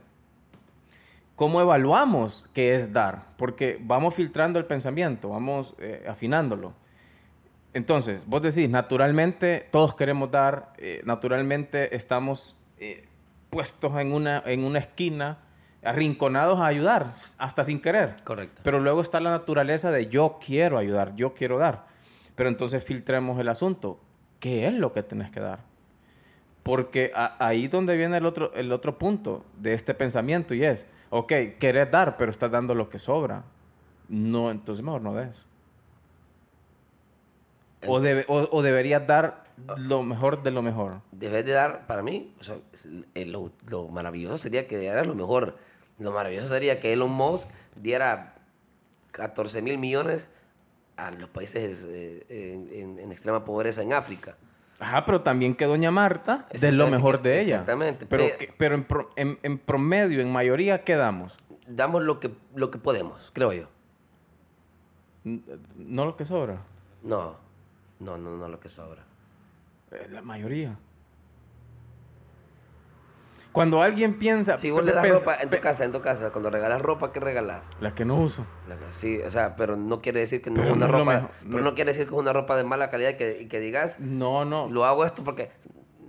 ¿cómo 1.35 1.61
evaluamos 1.61 2.49
qué 2.53 2.75
es 2.75 2.91
dar? 2.91 3.27
Porque 3.37 3.79
vamos 3.81 4.15
filtrando 4.15 4.59
el 4.59 4.65
pensamiento, 4.65 5.29
vamos 5.29 5.75
eh, 5.79 6.05
afinándolo. 6.07 6.73
Entonces, 7.73 8.25
vos 8.27 8.41
decís, 8.41 8.69
naturalmente 8.69 9.67
todos 9.71 9.95
queremos 9.95 10.29
dar, 10.29 10.73
eh, 10.77 11.01
naturalmente 11.05 11.95
estamos 11.95 12.55
eh, 12.77 13.07
puestos 13.49 13.95
en 13.99 14.11
una, 14.13 14.43
en 14.45 14.63
una 14.63 14.79
esquina 14.79 15.39
arrinconados 15.83 16.59
a 16.59 16.67
ayudar, 16.67 17.05
hasta 17.37 17.63
sin 17.63 17.81
querer. 17.81 18.15
Correcto. 18.23 18.61
Pero 18.63 18.79
luego 18.79 19.01
está 19.01 19.19
la 19.19 19.31
naturaleza 19.31 19.91
de 19.91 20.07
yo 20.07 20.39
quiero 20.43 20.77
ayudar, 20.77 21.15
yo 21.15 21.33
quiero 21.33 21.57
dar. 21.57 21.85
Pero 22.35 22.49
entonces 22.49 22.83
filtremos 22.83 23.39
el 23.39 23.49
asunto. 23.49 23.99
¿Qué 24.43 24.67
es 24.67 24.73
lo 24.73 24.91
que 24.91 25.01
tenés 25.03 25.31
que 25.31 25.39
dar? 25.39 25.59
Porque 26.63 27.13
ahí 27.15 27.69
donde 27.69 27.95
viene 27.95 28.17
el 28.17 28.25
otro, 28.25 28.53
el 28.55 28.73
otro 28.73 28.97
punto 28.97 29.45
de 29.57 29.73
este 29.73 29.93
pensamiento 29.93 30.53
y 30.53 30.65
es, 30.65 30.85
ok, 31.11 31.31
querés 31.57 31.89
dar, 31.89 32.17
pero 32.17 32.29
estás 32.29 32.51
dando 32.51 32.75
lo 32.75 32.89
que 32.89 32.99
sobra. 32.99 33.45
No, 34.09 34.51
entonces 34.51 34.83
mejor 34.83 35.01
no 35.01 35.13
des. 35.13 35.45
O, 37.87 38.01
debe, 38.01 38.25
o, 38.27 38.61
deberías 38.61 39.07
dar 39.07 39.45
lo 39.77 40.03
mejor 40.03 40.43
de 40.43 40.51
lo 40.51 40.61
mejor. 40.61 40.99
Debes 41.13 41.45
de 41.45 41.53
dar, 41.53 41.87
para 41.87 42.03
mí, 42.03 42.33
o 42.37 42.43
sea, 42.43 42.57
eh, 43.13 43.25
lo, 43.25 43.49
lo, 43.69 43.87
maravilloso 43.87 44.35
sería 44.35 44.67
que 44.67 44.77
dieras 44.77 45.07
lo 45.07 45.15
mejor. 45.15 45.55
Lo 45.99 46.11
maravilloso 46.11 46.49
sería 46.49 46.81
que 46.81 46.91
Elon 46.91 47.11
Musk 47.11 47.49
diera 47.77 48.35
14 49.11 49.61
mil 49.61 49.77
millones 49.77 50.29
a 50.97 51.11
los 51.11 51.29
países 51.29 51.85
eh, 51.89 52.25
en, 52.29 52.99
en, 52.99 53.11
extrema 53.11 53.43
pobreza 53.43 53.81
en 53.81 53.93
África. 53.93 54.37
Ajá, 54.79 55.05
pero 55.05 55.21
también 55.21 55.55
que 55.55 55.65
Doña 55.65 55.91
Marta 55.91 56.45
de 56.51 56.71
lo 56.71 56.87
mejor 56.87 57.21
de 57.21 57.37
ella. 57.41 57.55
Exactamente. 57.55 58.05
Pero, 58.05 58.25
pero 58.57 58.75
en, 58.75 58.87
en, 59.15 59.39
en, 59.43 59.57
promedio, 59.57 60.21
en 60.21 60.31
mayoría, 60.31 60.83
¿qué 60.83 60.95
damos? 60.95 61.37
Damos 61.67 62.03
lo 62.03 62.19
que, 62.19 62.35
lo 62.55 62.69
que 62.69 62.77
podemos, 62.77 63.31
creo 63.33 63.53
yo. 63.53 63.67
¿No 65.23 66.05
lo 66.05 66.17
que 66.17 66.25
sobra? 66.25 66.61
No, 67.01 67.37
no, 67.99 68.17
no, 68.17 68.37
no 68.37 68.47
lo 68.47 68.59
que 68.59 68.69
sobra. 68.69 69.03
La 70.09 70.21
mayoría. 70.21 70.77
Cuando 73.53 73.83
alguien 73.83 74.17
piensa... 74.17 74.57
Si 74.57 74.71
vos 74.71 74.83
le 74.83 74.91
das 74.91 75.07
ropa 75.07 75.37
en 75.39 75.49
tu 75.49 75.59
casa, 75.59 75.85
en 75.85 75.91
tu 75.91 76.01
casa, 76.01 76.31
cuando 76.31 76.49
regalas 76.49 76.81
ropa, 76.81 77.11
¿qué 77.11 77.19
regalas? 77.19 77.71
La 77.79 77.93
que 77.93 78.03
no 78.03 78.15
uso. 78.17 78.45
sí, 78.89 79.19
o 79.19 79.29
sea, 79.29 79.55
pero 79.55 79.77
no 79.77 80.01
quiere 80.01 80.21
decir 80.21 80.41
que 80.41 80.49
no 80.49 80.63
es 80.63 80.71
una 80.71 80.87
ropa... 80.87 81.29
pero 81.49 81.63
no, 81.63 81.75
quiere 81.75 81.91
decir 81.91 82.07
que 82.07 82.15
es 82.15 82.19
una 82.19 82.33
ropa 82.33 82.57
de 82.57 82.63
mala 82.63 82.89
calidad 82.89 83.11
y 83.11 83.15
que, 83.15 83.47
que 83.47 83.59
digas... 83.59 83.99
No, 83.99 84.43
no. 84.43 84.67
Lo 84.69 84.85
hago 84.85 85.05
esto 85.05 85.23
porque 85.23 85.51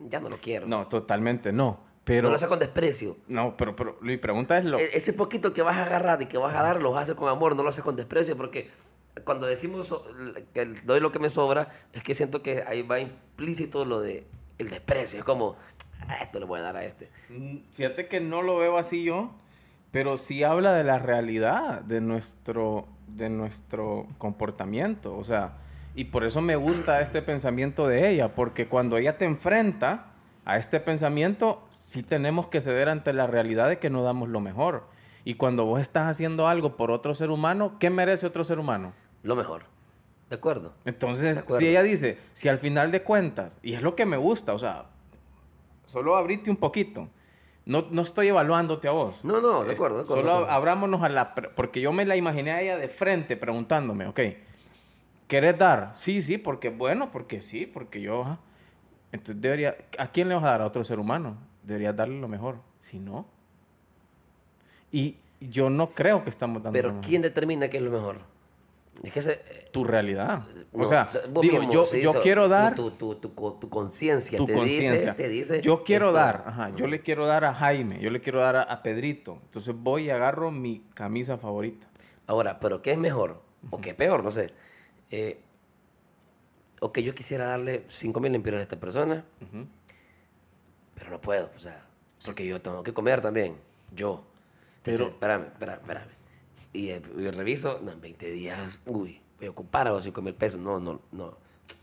ya 0.08 0.20
no 0.20 0.30
lo 0.30 0.38
quiero. 0.38 0.66
No, 0.66 0.88
totalmente 0.88 1.52
no. 1.52 1.84
Pero, 2.04 2.24
no 2.24 2.30
lo 2.30 2.36
hace 2.36 2.46
con 2.46 2.58
desprecio. 2.58 3.18
No, 3.28 3.56
pero, 3.56 3.76
pero 3.76 3.98
mi 4.00 4.16
pregunta 4.16 4.56
es 4.56 4.64
lo... 4.64 4.78
E, 4.78 4.96
ese 4.96 5.12
poquito 5.12 5.52
que 5.52 5.62
vas 5.62 5.76
a 5.76 5.84
agarrar 5.84 6.22
y 6.22 6.26
que 6.26 6.38
vas 6.38 6.54
a 6.56 6.62
dar, 6.62 6.82
lo 6.82 6.92
vas 6.92 7.00
a 7.00 7.02
hacer 7.02 7.16
con 7.16 7.28
amor, 7.28 7.56
no 7.56 7.62
lo 7.62 7.68
haces 7.68 7.84
con 7.84 7.94
desprecio 7.94 8.36
porque 8.36 8.70
cuando 9.24 9.46
decimos 9.46 9.94
que 10.52 10.64
doy 10.84 11.00
lo 11.00 11.12
que 11.12 11.18
me 11.18 11.28
sobra, 11.28 11.68
es 11.92 12.02
que 12.02 12.14
siento 12.14 12.42
que 12.42 12.64
ahí 12.66 12.82
va 12.82 13.00
implícito 13.00 13.84
lo 13.84 14.00
de 14.00 14.26
el 14.58 14.70
desprecio. 14.70 15.20
Es 15.20 15.24
como, 15.24 15.56
ah, 16.08 16.16
esto 16.22 16.38
le 16.40 16.46
voy 16.46 16.60
a 16.60 16.62
dar 16.62 16.76
a 16.76 16.84
este. 16.84 17.10
Mm, 17.28 17.58
fíjate 17.72 18.06
que 18.06 18.20
no 18.20 18.42
lo 18.42 18.58
veo 18.58 18.78
así 18.78 19.04
yo, 19.04 19.30
pero 19.90 20.18
sí 20.18 20.42
habla 20.42 20.72
de 20.72 20.84
la 20.84 20.98
realidad 20.98 21.82
de 21.82 22.00
nuestro, 22.00 22.86
de 23.06 23.28
nuestro 23.28 24.06
comportamiento. 24.18 25.16
O 25.16 25.24
sea, 25.24 25.58
y 25.94 26.06
por 26.06 26.24
eso 26.24 26.40
me 26.40 26.56
gusta 26.56 27.00
este 27.00 27.22
pensamiento 27.22 27.86
de 27.86 28.10
ella, 28.10 28.34
porque 28.34 28.66
cuando 28.66 28.96
ella 28.96 29.18
te 29.18 29.24
enfrenta 29.24 30.06
a 30.44 30.56
este 30.56 30.80
pensamiento, 30.80 31.66
sí 31.70 32.02
tenemos 32.02 32.48
que 32.48 32.60
ceder 32.60 32.88
ante 32.88 33.12
la 33.12 33.26
realidad 33.26 33.68
de 33.68 33.78
que 33.78 33.90
no 33.90 34.02
damos 34.02 34.28
lo 34.28 34.40
mejor. 34.40 34.84
Y 35.24 35.34
cuando 35.34 35.64
vos 35.64 35.80
estás 35.80 36.08
haciendo 36.08 36.48
algo 36.48 36.76
por 36.76 36.90
otro 36.90 37.14
ser 37.14 37.30
humano, 37.30 37.76
¿qué 37.78 37.88
merece 37.88 38.26
otro 38.26 38.44
ser 38.44 38.58
humano? 38.58 38.92
Lo 39.22 39.36
mejor. 39.36 39.66
¿De 40.28 40.36
acuerdo? 40.36 40.74
Entonces, 40.84 41.44
si 41.58 41.68
ella 41.68 41.82
dice, 41.82 42.18
si 42.32 42.48
al 42.48 42.58
final 42.58 42.90
de 42.90 43.02
cuentas, 43.02 43.56
y 43.62 43.74
es 43.74 43.82
lo 43.82 43.94
que 43.94 44.06
me 44.06 44.16
gusta, 44.16 44.52
o 44.52 44.58
sea, 44.58 44.86
solo 45.86 46.16
abrite 46.16 46.50
un 46.50 46.56
poquito. 46.56 47.08
No, 47.66 47.86
no 47.90 48.02
estoy 48.02 48.28
evaluándote 48.28 48.88
a 48.88 48.90
vos. 48.90 49.24
No, 49.24 49.40
no, 49.40 49.64
de 49.64 49.72
acuerdo, 49.72 49.98
de 49.98 50.02
acuerdo. 50.02 50.22
Solo 50.22 50.50
abrámonos 50.50 51.02
a 51.02 51.08
la... 51.08 51.34
Porque 51.34 51.80
yo 51.80 51.92
me 51.92 52.04
la 52.04 52.16
imaginé 52.16 52.52
a 52.52 52.60
ella 52.60 52.76
de 52.76 52.88
frente 52.88 53.36
preguntándome, 53.36 54.06
ok, 54.06 54.20
¿querés 55.26 55.58
dar? 55.58 55.92
Sí, 55.94 56.20
sí, 56.20 56.36
porque 56.36 56.68
bueno, 56.68 57.10
porque 57.10 57.40
sí, 57.40 57.66
porque 57.66 58.02
yo... 58.02 58.38
Entonces 59.12 59.40
debería... 59.40 59.76
¿A 59.98 60.08
quién 60.08 60.28
le 60.28 60.34
vas 60.34 60.44
a 60.44 60.48
dar? 60.48 60.62
A 60.62 60.66
otro 60.66 60.84
ser 60.84 60.98
humano. 60.98 61.38
Deberías 61.62 61.96
darle 61.96 62.20
lo 62.20 62.28
mejor. 62.28 62.58
Si 62.80 62.98
no... 62.98 63.26
Y 64.92 65.16
yo 65.40 65.70
no 65.70 65.90
creo 65.90 66.22
que 66.22 66.30
estamos 66.30 66.62
dando 66.62 66.76
Pero 66.76 67.00
¿quién 67.00 67.22
determina 67.22 67.68
qué 67.68 67.78
es 67.78 67.82
lo 67.82 67.90
mejor? 67.90 68.33
Es 69.02 69.12
que 69.12 69.20
ese, 69.20 69.40
tu 69.70 69.84
realidad. 69.84 70.44
o 70.72 70.84
sea, 70.84 71.06
digo, 71.40 71.70
yo, 71.70 71.84
yo 71.92 72.22
quiero 72.22 72.48
dar... 72.48 72.74
Tu, 72.74 72.90
tu, 72.92 73.16
tu, 73.16 73.28
tu 73.28 73.68
conciencia 73.68 74.38
te, 74.44 74.64
dice, 74.64 75.12
te 75.12 75.28
dice... 75.28 75.60
Yo 75.60 75.82
quiero 75.82 76.12
dar, 76.12 76.44
ajá, 76.46 76.70
yo 76.76 76.86
le 76.86 77.00
quiero 77.00 77.26
dar 77.26 77.44
a 77.44 77.54
Jaime, 77.54 78.00
yo 78.00 78.10
le 78.10 78.20
quiero 78.20 78.40
dar 78.40 78.56
a, 78.56 78.82
Pedrito. 78.82 79.40
Entonces 79.44 79.74
voy 79.76 80.04
y 80.04 80.10
agarro 80.10 80.50
mi 80.50 80.84
camisa 80.94 81.38
favorita. 81.38 81.88
Ahora, 82.26 82.60
¿pero 82.60 82.82
qué 82.82 82.92
es 82.92 82.98
mejor? 82.98 83.42
¿O 83.70 83.80
qué 83.80 83.90
es 83.90 83.96
peor? 83.96 84.22
No 84.22 84.30
sé. 84.30 84.52
Eh, 85.10 85.40
o 86.80 86.92
que 86.92 87.02
yo 87.02 87.14
quisiera 87.14 87.46
darle 87.46 87.84
5 87.88 88.20
mil 88.20 88.32
lempiras 88.32 88.58
a 88.58 88.62
esta 88.62 88.78
persona, 88.78 89.24
pero 90.94 91.10
no 91.10 91.20
puedo, 91.20 91.50
o 91.56 91.58
sea, 91.58 91.86
porque 92.24 92.46
yo 92.46 92.60
tengo 92.60 92.82
que 92.82 92.92
comer 92.92 93.20
también, 93.20 93.56
yo. 93.94 94.24
Entonces, 94.78 95.06
espérame, 95.08 95.46
espérame, 95.46 95.80
espérame. 95.80 96.23
Y, 96.74 96.90
eh, 96.90 97.00
yo 97.16 97.30
reviso, 97.30 97.80
no, 97.82 97.92
en 97.92 98.00
20 98.02 98.30
días, 98.30 98.80
uy, 98.84 99.22
voy 99.38 99.46
a 99.46 99.50
ocupar 99.50 99.88
a 99.88 99.98
5 99.98 100.20
mil 100.20 100.34
pesos. 100.34 100.60
No, 100.60 100.78
no, 100.80 101.00
no. 101.12 101.38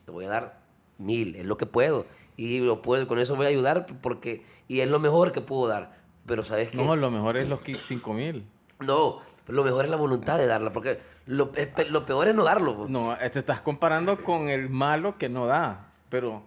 Te 0.05 0.11
voy 0.11 0.25
a 0.25 0.29
dar 0.29 0.61
mil, 0.99 1.35
es 1.35 1.45
lo 1.45 1.57
que 1.57 1.65
puedo. 1.65 2.05
Y 2.37 2.59
lo 2.59 2.83
puedo, 2.83 3.07
con 3.07 3.17
eso 3.17 3.35
voy 3.35 3.47
a 3.47 3.49
ayudar 3.49 3.87
porque, 4.01 4.45
y 4.67 4.81
es 4.81 4.89
lo 4.89 4.99
mejor 4.99 5.31
que 5.31 5.41
puedo 5.41 5.67
dar. 5.67 5.99
Pero 6.25 6.43
¿sabes 6.43 6.69
qué? 6.69 6.77
No, 6.77 6.95
lo 6.95 7.09
mejor 7.09 7.37
es 7.37 7.49
los 7.49 7.61
5 7.63 8.13
mil. 8.13 8.45
No, 8.79 9.19
lo 9.47 9.63
mejor 9.63 9.85
es 9.85 9.91
la 9.91 9.97
voluntad 9.97 10.37
de 10.37 10.47
darla, 10.47 10.71
porque 10.71 10.99
lo, 11.25 11.51
lo 11.89 12.05
peor 12.05 12.27
es 12.27 12.35
no 12.35 12.43
darlo. 12.43 12.77
Pues. 12.77 12.89
No, 12.89 13.15
te 13.15 13.39
estás 13.39 13.61
comparando 13.61 14.17
con 14.23 14.49
el 14.49 14.69
malo 14.69 15.17
que 15.17 15.29
no 15.29 15.45
da, 15.45 15.91
pero, 16.09 16.43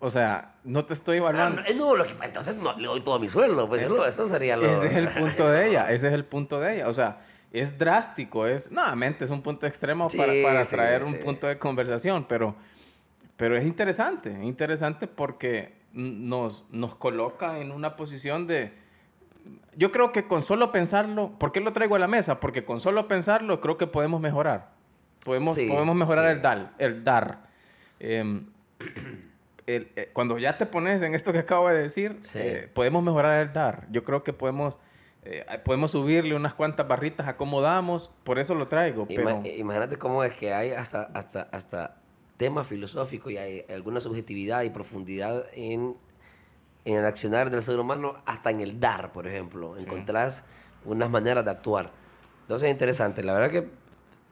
o 0.00 0.10
sea, 0.10 0.54
no 0.64 0.84
te 0.84 0.94
estoy 0.94 1.18
evaluando. 1.18 1.62
Ah, 1.66 1.72
no, 1.76 1.94
lo 1.94 2.04
que, 2.04 2.14
entonces 2.22 2.56
no, 2.56 2.76
le 2.78 2.86
doy 2.86 3.00
todo 3.02 3.18
mi 3.18 3.28
sueldo, 3.28 3.68
pues 3.68 3.82
eso 3.82 4.28
sería 4.28 4.56
lo... 4.56 4.66
Ese 4.66 4.86
es 4.86 4.96
el 4.96 5.08
punto 5.08 5.48
de 5.48 5.68
ella, 5.68 5.90
ese 5.90 6.08
es 6.08 6.14
el 6.14 6.24
punto 6.24 6.58
de 6.58 6.76
ella, 6.76 6.88
o 6.88 6.92
sea, 6.92 7.20
es 7.52 7.78
drástico, 7.78 8.46
es, 8.46 8.70
nuevamente, 8.70 9.24
es 9.24 9.30
un 9.30 9.42
punto 9.42 9.66
extremo 9.66 10.08
para, 10.08 10.32
para 10.42 10.62
traer 10.64 11.04
un 11.04 11.14
punto 11.20 11.46
de 11.46 11.58
conversación, 11.58 12.26
pero, 12.28 12.54
pero 13.36 13.56
es 13.56 13.66
interesante, 13.66 14.30
es 14.30 14.42
interesante 14.42 15.06
porque 15.06 15.76
nos, 15.92 16.64
nos 16.70 16.94
coloca 16.94 17.58
en 17.58 17.72
una 17.72 17.96
posición 17.96 18.46
de, 18.46 18.72
yo 19.76 19.90
creo 19.90 20.12
que 20.12 20.26
con 20.26 20.42
solo 20.42 20.72
pensarlo, 20.72 21.38
¿por 21.38 21.52
qué 21.52 21.60
lo 21.60 21.72
traigo 21.72 21.96
a 21.96 21.98
la 21.98 22.08
mesa? 22.08 22.40
Porque 22.40 22.64
con 22.64 22.80
solo 22.80 23.08
pensarlo 23.08 23.60
creo 23.60 23.78
que 23.78 23.86
podemos 23.86 24.20
mejorar, 24.20 24.72
podemos, 25.24 25.56
podemos 25.56 25.96
mejorar 25.96 26.26
el 26.26 26.42
dar, 26.42 26.74
el 26.78 27.04
dar. 27.04 27.48
Em, 28.00 28.46
eh, 29.66 30.10
cuando 30.12 30.38
ya 30.38 30.56
te 30.56 30.66
pones 30.66 31.02
en 31.02 31.14
esto 31.14 31.32
que 31.32 31.40
acabo 31.40 31.68
de 31.68 31.82
decir, 31.82 32.18
eh, 32.34 32.70
podemos 32.72 33.02
mejorar 33.02 33.40
el 33.46 33.52
dar. 33.52 33.86
Yo 33.90 34.02
creo 34.02 34.24
que 34.24 34.32
podemos 34.32 34.78
eh, 35.24 35.44
podemos 35.64 35.90
subirle 35.90 36.34
unas 36.34 36.54
cuantas 36.54 36.86
barritas, 36.86 37.28
acomodamos, 37.28 38.10
por 38.24 38.38
eso 38.38 38.54
lo 38.54 38.68
traigo. 38.68 39.06
Pero... 39.06 39.42
Imagínate 39.44 39.96
cómo 39.96 40.24
es 40.24 40.32
que 40.34 40.54
hay 40.54 40.70
hasta, 40.70 41.02
hasta, 41.14 41.42
hasta 41.52 41.96
tema 42.36 42.64
filosófico 42.64 43.30
y 43.30 43.36
hay 43.36 43.64
alguna 43.68 44.00
subjetividad 44.00 44.62
y 44.62 44.70
profundidad 44.70 45.44
en, 45.52 45.96
en 46.84 46.96
el 46.96 47.04
accionar 47.04 47.50
del 47.50 47.62
ser 47.62 47.78
humano, 47.78 48.14
hasta 48.26 48.50
en 48.50 48.60
el 48.60 48.80
dar, 48.80 49.12
por 49.12 49.26
ejemplo. 49.26 49.76
Encontrás 49.76 50.44
unas 50.84 51.10
maneras 51.10 51.44
de 51.44 51.50
actuar. 51.50 51.90
Entonces 52.42 52.68
es 52.68 52.72
interesante. 52.72 53.22
La 53.22 53.34
verdad 53.34 53.50
que 53.50 53.68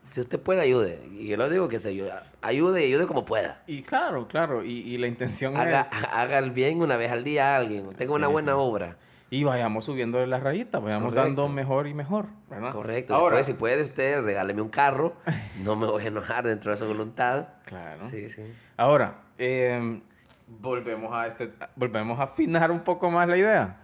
si 0.08 0.20
usted 0.20 0.40
puede, 0.40 0.60
ayude. 0.60 1.04
Y 1.10 1.26
yo 1.26 1.36
lo 1.36 1.50
digo 1.50 1.68
que 1.68 1.80
se 1.80 1.88
ayude. 1.88 2.12
Ayude 2.40 2.82
y 2.82 2.92
ayude 2.92 3.06
como 3.06 3.24
pueda. 3.24 3.62
Y 3.66 3.82
claro, 3.82 4.28
claro. 4.28 4.64
Y, 4.64 4.70
y 4.70 4.96
la 4.98 5.08
intención 5.08 5.56
haga, 5.56 5.80
es... 5.80 5.90
Haga 6.12 6.38
el 6.38 6.52
bien 6.52 6.80
una 6.80 6.96
vez 6.96 7.10
al 7.10 7.24
día 7.24 7.54
a 7.54 7.56
alguien. 7.56 7.92
Tenga 7.96 8.14
una 8.14 8.28
buena 8.28 8.56
obra 8.56 8.96
y 9.28 9.42
vayamos 9.44 9.84
subiendo 9.84 10.24
las 10.24 10.42
rayitas, 10.42 10.82
vayamos 10.82 11.12
dando 11.12 11.48
mejor 11.48 11.88
y 11.88 11.94
mejor, 11.94 12.26
¿verdad? 12.48 12.72
Correcto. 12.72 13.14
Ahora, 13.14 13.42
si 13.42 13.54
puede 13.54 13.82
usted, 13.82 14.24
regáleme 14.24 14.62
un 14.62 14.68
carro, 14.68 15.14
no 15.64 15.74
me 15.74 15.86
voy 15.86 16.04
a 16.04 16.06
enojar 16.06 16.46
dentro 16.46 16.70
de 16.70 16.76
su 16.76 16.86
voluntad. 16.86 17.48
Claro. 17.64 18.04
Sí, 18.04 18.28
sí. 18.28 18.42
Ahora, 18.76 19.22
em, 19.38 20.00
volvemos, 20.46 21.12
a 21.12 21.26
este, 21.26 21.52
volvemos 21.74 22.20
a 22.20 22.24
afinar 22.24 22.70
un 22.70 22.80
poco 22.80 23.10
más 23.10 23.28
la 23.28 23.36
idea. 23.36 23.80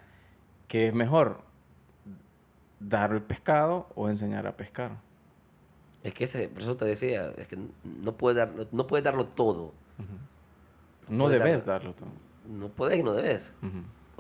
¿Qué 0.68 0.88
es 0.88 0.94
mejor? 0.94 1.40
¿Dar 2.78 3.12
el 3.12 3.22
pescado 3.22 3.88
o 3.94 4.08
enseñar 4.08 4.46
a 4.46 4.56
pescar? 4.56 4.92
Es 6.04 6.14
que 6.14 6.24
ese, 6.24 6.48
por 6.48 6.62
eso 6.62 6.76
te 6.76 6.84
decía, 6.84 7.32
es 7.36 7.48
que 7.48 7.58
no 7.84 8.12
puedes 8.16 8.36
dar, 8.36 8.52
no 8.72 8.86
puedes 8.86 9.04
darlo 9.04 9.26
todo. 9.26 9.74
No, 11.08 11.28
debes 11.28 11.64
darlo, 11.64 11.94
todo. 11.94 12.08
No 12.48 12.68
puedes 12.68 12.98
y 12.98 13.02
no 13.02 13.12
debes. 13.12 13.56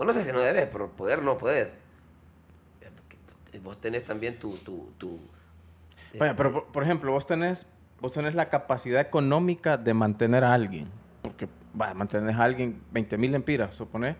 O 0.02 0.04
no 0.04 0.12
sé 0.12 0.24
si 0.24 0.32
no 0.32 0.40
debes, 0.40 0.66
pero 0.66 0.90
poder 0.90 1.22
no 1.22 1.36
puedes. 1.36 1.76
Vos 3.62 3.80
tenés 3.80 4.02
también 4.02 4.36
tu... 4.36 4.56
tu, 4.56 4.92
tu 4.98 5.20
bueno, 6.18 6.34
pero 6.34 6.66
por, 6.66 6.82
ejemplo, 6.82 7.12
vos 7.12 7.24
tenés, 7.24 7.70
vos 8.00 8.10
tenés 8.10 8.34
la 8.34 8.48
capacidad 8.48 9.00
económica 9.00 9.76
de 9.76 9.94
mantener 9.94 10.42
a 10.42 10.54
alguien. 10.54 10.88
Porque, 11.22 11.46
va, 11.80 11.94
mantener 11.94 12.34
a 12.34 12.42
alguien 12.42 12.82
20 12.90 13.16
mil 13.16 13.32
empiras, 13.36 13.76
supone. 13.76 14.16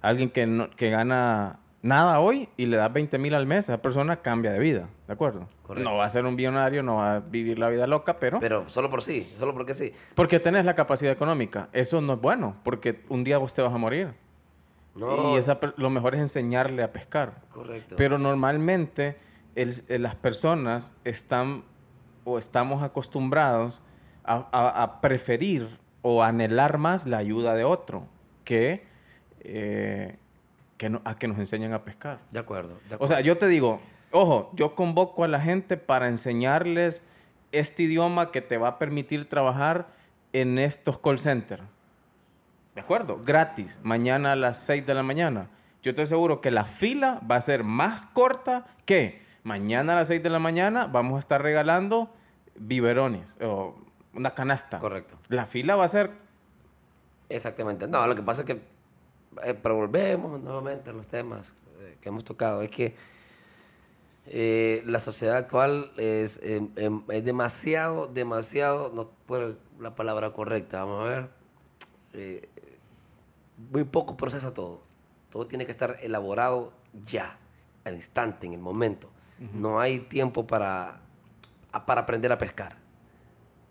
Alguien 0.00 0.30
que, 0.30 0.46
no, 0.46 0.70
que 0.70 0.88
gana 0.88 1.58
nada 1.82 2.20
hoy 2.20 2.48
y 2.56 2.64
le 2.64 2.78
das 2.78 2.90
20 2.90 3.18
mil 3.18 3.34
al 3.34 3.44
mes, 3.44 3.68
esa 3.68 3.82
persona 3.82 4.22
cambia 4.22 4.50
de 4.50 4.58
vida, 4.58 4.88
¿de 5.06 5.12
acuerdo? 5.12 5.46
No 5.76 5.96
va 5.96 6.06
a 6.06 6.08
ser 6.08 6.24
un 6.24 6.36
billonario, 6.36 6.82
no 6.82 6.96
va 6.96 7.16
a 7.16 7.20
vivir 7.20 7.58
la 7.58 7.68
vida 7.68 7.86
loca, 7.86 8.18
pero... 8.18 8.40
Pero 8.40 8.66
solo 8.70 8.88
por 8.88 9.02
sí, 9.02 9.30
solo 9.38 9.52
porque 9.52 9.74
sí. 9.74 9.92
Porque 10.14 10.40
tenés 10.40 10.64
la 10.64 10.74
capacidad 10.74 11.12
económica. 11.12 11.68
Eso 11.74 12.00
no 12.00 12.14
es 12.14 12.20
bueno, 12.22 12.56
porque 12.64 13.02
un 13.10 13.24
día 13.24 13.36
vos 13.36 13.52
te 13.52 13.60
vas 13.60 13.74
a 13.74 13.76
morir. 13.76 14.14
No. 14.98 15.34
Y 15.34 15.38
esa, 15.38 15.58
lo 15.76 15.90
mejor 15.90 16.14
es 16.14 16.20
enseñarle 16.20 16.82
a 16.82 16.92
pescar. 16.92 17.42
Correcto. 17.50 17.96
Pero 17.96 18.18
normalmente 18.18 19.16
las 19.88 20.14
personas 20.16 20.94
están 21.04 21.64
o 22.24 22.38
estamos 22.38 22.82
acostumbrados 22.82 23.80
a, 24.24 25.00
preferir 25.00 25.78
o 26.02 26.22
anhelar 26.22 26.78
más 26.78 27.06
la 27.06 27.18
ayuda 27.18 27.54
de 27.54 27.64
otro 27.64 28.06
que... 28.44 28.86
Eh, 29.40 30.18
que 30.76 30.98
a 31.04 31.16
que 31.16 31.26
nos 31.26 31.38
enseñen 31.38 31.72
a 31.72 31.84
pescar. 31.84 32.20
De 32.30 32.38
acuerdo, 32.38 32.78
O 33.00 33.08
sea, 33.08 33.20
yo 33.20 33.36
te 33.36 33.48
digo, 33.48 33.80
ojo, 34.12 34.50
yo 34.54 34.74
convoco 34.76 35.24
a 35.24 35.28
la 35.28 35.40
gente 35.40 35.76
para 35.76 36.08
enseñarles 36.08 37.02
este 37.52 37.82
idioma 37.82 38.30
que 38.30 38.40
te 38.40 38.56
va 38.58 38.68
a 38.68 38.78
permitir 38.78 39.28
trabajar 39.28 39.88
en 40.32 40.58
estos 40.58 40.98
call 40.98 41.18
centers. 41.18 41.64
¿De 42.78 42.82
acuerdo? 42.82 43.20
Gratis, 43.24 43.80
mañana 43.82 44.30
a 44.30 44.36
las 44.36 44.60
6 44.60 44.86
de 44.86 44.94
la 44.94 45.02
mañana. 45.02 45.50
Yo 45.82 45.96
te 45.96 46.02
aseguro 46.02 46.40
que 46.40 46.52
la 46.52 46.64
fila 46.64 47.20
va 47.28 47.34
a 47.34 47.40
ser 47.40 47.64
más 47.64 48.06
corta 48.06 48.68
que 48.84 49.20
mañana 49.42 49.94
a 49.94 49.96
las 49.96 50.06
6 50.06 50.22
de 50.22 50.30
la 50.30 50.38
mañana 50.38 50.86
vamos 50.86 51.16
a 51.16 51.18
estar 51.18 51.42
regalando 51.42 52.08
biberones 52.54 53.36
o 53.40 53.74
una 54.14 54.30
canasta. 54.30 54.78
Correcto. 54.78 55.18
La 55.26 55.44
fila 55.44 55.74
va 55.74 55.86
a 55.86 55.88
ser... 55.88 56.12
Exactamente. 57.28 57.88
No, 57.88 58.06
lo 58.06 58.14
que 58.14 58.22
pasa 58.22 58.42
es 58.42 58.46
que 58.46 58.60
eh, 59.42 59.54
pero 59.60 59.74
volvemos 59.74 60.40
nuevamente 60.40 60.90
a 60.90 60.92
los 60.92 61.08
temas 61.08 61.56
eh, 61.80 61.96
que 62.00 62.10
hemos 62.10 62.22
tocado. 62.22 62.62
Es 62.62 62.70
que 62.70 62.94
eh, 64.26 64.84
la 64.86 65.00
sociedad 65.00 65.36
actual 65.36 65.90
es, 65.96 66.40
em, 66.44 66.70
em, 66.76 67.02
es, 67.08 67.24
demasiado, 67.24 68.06
demasiado, 68.06 68.92
no 68.94 69.10
puedo 69.26 69.56
la 69.80 69.96
palabra 69.96 70.32
correcta, 70.32 70.84
vamos 70.84 71.06
a 71.06 71.08
ver. 71.08 71.38
Muy 73.58 73.84
poco 73.84 74.16
procesa 74.16 74.54
todo. 74.54 74.82
Todo 75.30 75.46
tiene 75.46 75.66
que 75.66 75.70
estar 75.70 75.96
elaborado 76.00 76.72
ya, 77.02 77.38
al 77.84 77.94
instante, 77.94 78.46
en 78.46 78.54
el 78.54 78.60
momento. 78.60 79.10
No 79.52 79.78
hay 79.78 80.00
tiempo 80.00 80.48
para, 80.48 81.00
para 81.86 82.00
aprender 82.00 82.32
a 82.32 82.38
pescar. 82.38 82.76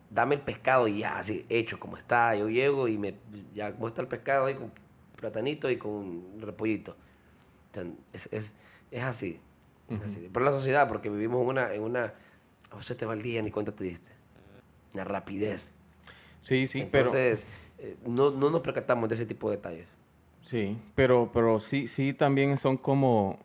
Dame 0.09 0.35
el 0.35 0.41
pescado 0.41 0.87
y 0.87 0.99
ya, 0.99 1.17
así, 1.17 1.45
hecho 1.49 1.77
como 1.79 1.97
está. 1.97 2.35
Yo 2.35 2.47
llego 2.47 2.87
y 2.87 2.97
me, 2.97 3.15
ya, 3.53 3.73
como 3.73 3.87
está 3.87 4.01
el 4.01 4.07
pescado 4.07 4.45
ahí, 4.45 4.55
platanito 5.17 5.69
y 5.69 5.77
con 5.77 5.91
un 5.91 6.37
repollito. 6.41 6.95
es, 8.13 8.29
es, 8.31 8.53
es, 8.91 9.03
así. 9.03 9.41
Por 10.31 10.41
la 10.41 10.51
sociedad, 10.51 10.87
porque 10.87 11.09
vivimos 11.09 11.41
en 11.41 11.47
una... 11.47 11.73
En 11.73 11.83
una 11.83 12.13
o 12.71 12.81
sea, 12.81 12.95
te 12.95 13.05
va 13.05 13.13
el 13.13 13.21
día, 13.21 13.41
ni 13.41 13.51
cuenta 13.51 13.71
te 13.71 13.83
diste. 13.83 14.11
La 14.93 15.03
rapidez. 15.03 15.75
Sí, 16.43 16.67
sí, 16.67 16.81
Entonces, 16.81 17.43
eh, 17.43 17.47
no, 18.05 18.31
no 18.31 18.49
nos 18.49 18.61
percatamos 18.61 19.09
de 19.09 19.15
ese 19.15 19.25
tipo 19.25 19.49
de 19.49 19.57
detalles. 19.57 19.89
Sí, 20.41 20.77
pero, 20.95 21.29
pero 21.33 21.59
sí, 21.59 21.87
sí 21.87 22.13
también 22.13 22.57
son 22.57 22.77
como, 22.77 23.39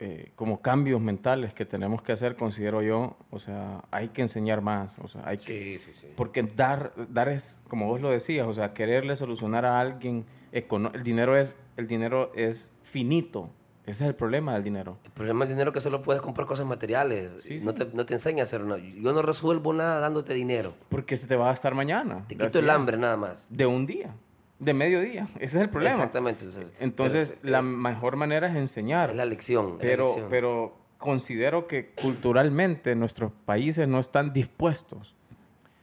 eh, 0.00 0.32
como 0.36 0.62
cambios 0.62 1.00
mentales 1.00 1.52
que 1.52 1.66
tenemos 1.66 2.02
que 2.02 2.12
hacer, 2.12 2.36
considero 2.36 2.82
yo. 2.82 3.16
O 3.30 3.38
sea, 3.38 3.84
hay 3.90 4.08
que 4.08 4.22
enseñar 4.22 4.62
más. 4.62 4.98
O 5.00 5.08
sea, 5.08 5.22
hay 5.26 5.38
sí, 5.38 5.78
sí, 5.78 5.92
sí. 5.92 6.06
Porque 6.16 6.42
dar, 6.42 6.92
dar 7.10 7.28
es, 7.28 7.60
como 7.68 7.86
vos 7.86 8.00
lo 8.00 8.10
decías, 8.10 8.46
o 8.46 8.52
sea, 8.52 8.72
quererle 8.72 9.16
solucionar 9.16 9.66
a 9.66 9.80
alguien 9.80 10.24
el 10.52 11.02
dinero 11.02 11.36
es, 11.36 11.56
el 11.76 11.86
dinero 11.86 12.30
es 12.34 12.70
finito. 12.82 13.50
Ese 13.86 14.04
es 14.04 14.08
el 14.08 14.14
problema 14.14 14.54
del 14.54 14.64
dinero. 14.64 14.98
El 15.04 15.12
problema 15.12 15.44
del 15.44 15.54
dinero 15.54 15.70
es 15.70 15.74
que 15.74 15.80
solo 15.80 16.02
puedes 16.02 16.20
comprar 16.20 16.46
cosas 16.46 16.66
materiales. 16.66 17.32
no, 17.62 17.72
Te, 17.72 17.86
no, 17.92 18.04
Te, 18.04 18.14
enseña 18.14 18.40
a 18.40 18.42
hacer 18.42 18.62
nada. 18.62 18.78
Yo 18.78 19.12
no 19.12 19.22
resuelvo 19.22 19.72
nada 19.72 20.00
dándote 20.00 20.34
dinero. 20.34 20.74
Porque 20.88 21.16
se 21.16 21.26
te 21.26 21.36
va 21.36 21.46
a 21.46 21.48
gastar 21.48 21.74
mañana. 21.74 22.24
Te 22.28 22.36
quito 22.36 22.58
el 22.58 22.68
hambre 22.68 22.96
nada 22.96 23.16
más. 23.16 23.46
De 23.50 23.64
un 23.66 23.86
día. 23.86 24.14
De 24.58 24.74
medio 24.74 25.00
día. 25.00 25.28
Ese 25.36 25.58
es 25.58 25.62
el 25.64 25.70
problema. 25.70 25.94
Exactamente. 25.94 26.46
Entonces, 26.80 27.38
la 27.42 27.62
mejor 27.62 28.16
manera 28.16 28.48
es 28.48 28.56
enseñar. 28.56 29.10
Es 29.10 29.16
la 29.16 29.24
lección. 29.24 29.78
Pero, 29.78 30.06
pero 30.28 30.76
considero 30.98 31.66
que 31.66 31.90
culturalmente 31.90 32.94
nuestros 32.96 33.32
países 33.44 33.86
no 33.86 34.00
están 34.00 34.32
dispuestos 34.32 35.14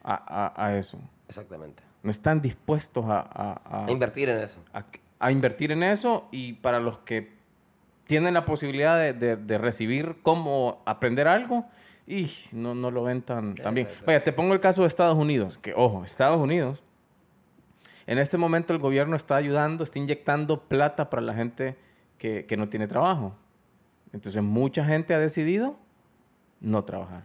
a, 0.03 0.15
a, 0.15 0.65
a 0.65 0.77
eso. 0.77 0.99
Exactamente 1.27 1.83
no 2.03 2.11
están 2.11 2.41
dispuestos 2.41 3.05
a, 3.07 3.85
a, 3.85 3.89
invertir 3.89 4.29
en 4.29 4.39
eso. 4.39 4.59
A, 5.19 5.31
invertir 5.31 5.71
en 5.71 5.83
eso 5.83 6.27
y 6.31 6.53
para 6.53 6.81
los 6.81 6.99
que 6.99 7.31
tienen 8.05 8.33
la 8.33 8.45
posibilidad 8.45 8.97
de, 8.97 9.35
de, 9.35 9.57
recibir 9.57 10.17
cómo 10.21 10.81
aprender 10.85 11.27
algo, 11.27 11.65
y 12.05 12.29
no, 12.51 12.75
no 12.75 12.91
lo 12.91 13.03
ven 13.03 13.21
tan, 13.21 13.53
bien. 13.73 13.87
Vaya, 14.05 14.23
te 14.23 14.33
pongo 14.33 14.53
el 14.53 14.59
caso 14.59 14.81
de 14.81 14.87
Estados 14.87 15.17
Unidos, 15.17 15.57
que 15.57 15.73
ojo, 15.73 16.03
Estados 16.03 16.39
Unidos, 16.39 16.83
en 18.05 18.17
este 18.17 18.37
momento 18.37 18.73
el 18.73 18.79
gobierno 18.79 19.15
está 19.15 19.37
ayudando, 19.37 19.83
está 19.83 19.99
inyectando 19.99 20.63
plata 20.63 21.09
para 21.09 21.21
la 21.21 21.33
gente 21.33 21.77
que, 22.17 22.45
que 22.45 22.57
no 22.57 22.67
tiene 22.67 22.87
trabajo. 22.87 23.35
Entonces 24.11 24.43
mucha 24.43 24.83
gente 24.83 25.13
ha 25.13 25.19
decidido 25.19 25.79
no 26.59 26.83
trabajar. 26.83 27.23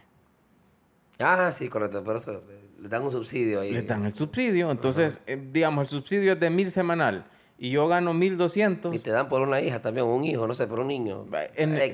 Ah, 1.18 1.50
sí, 1.50 1.68
correcto, 1.68 2.04
por 2.04 2.16
eso 2.16 2.40
le 2.80 2.88
dan 2.88 3.02
un 3.02 3.10
subsidio 3.10 3.60
ahí. 3.60 3.72
Le 3.72 3.82
dan 3.82 4.04
el 4.06 4.12
subsidio. 4.12 4.70
Entonces, 4.70 5.20
eh, 5.26 5.36
digamos, 5.52 5.82
el 5.82 5.98
subsidio 5.98 6.34
es 6.34 6.40
de 6.40 6.50
mil 6.50 6.70
semanal 6.70 7.26
y 7.58 7.70
yo 7.70 7.88
gano 7.88 8.14
mil 8.14 8.36
doscientos. 8.36 8.94
Y 8.94 9.00
te 9.00 9.10
dan 9.10 9.28
por 9.28 9.42
una 9.42 9.60
hija 9.60 9.80
también, 9.80 10.06
un 10.06 10.24
hijo, 10.24 10.46
no 10.46 10.54
sé, 10.54 10.66
por 10.66 10.80
un 10.80 10.88
niño. 10.88 11.26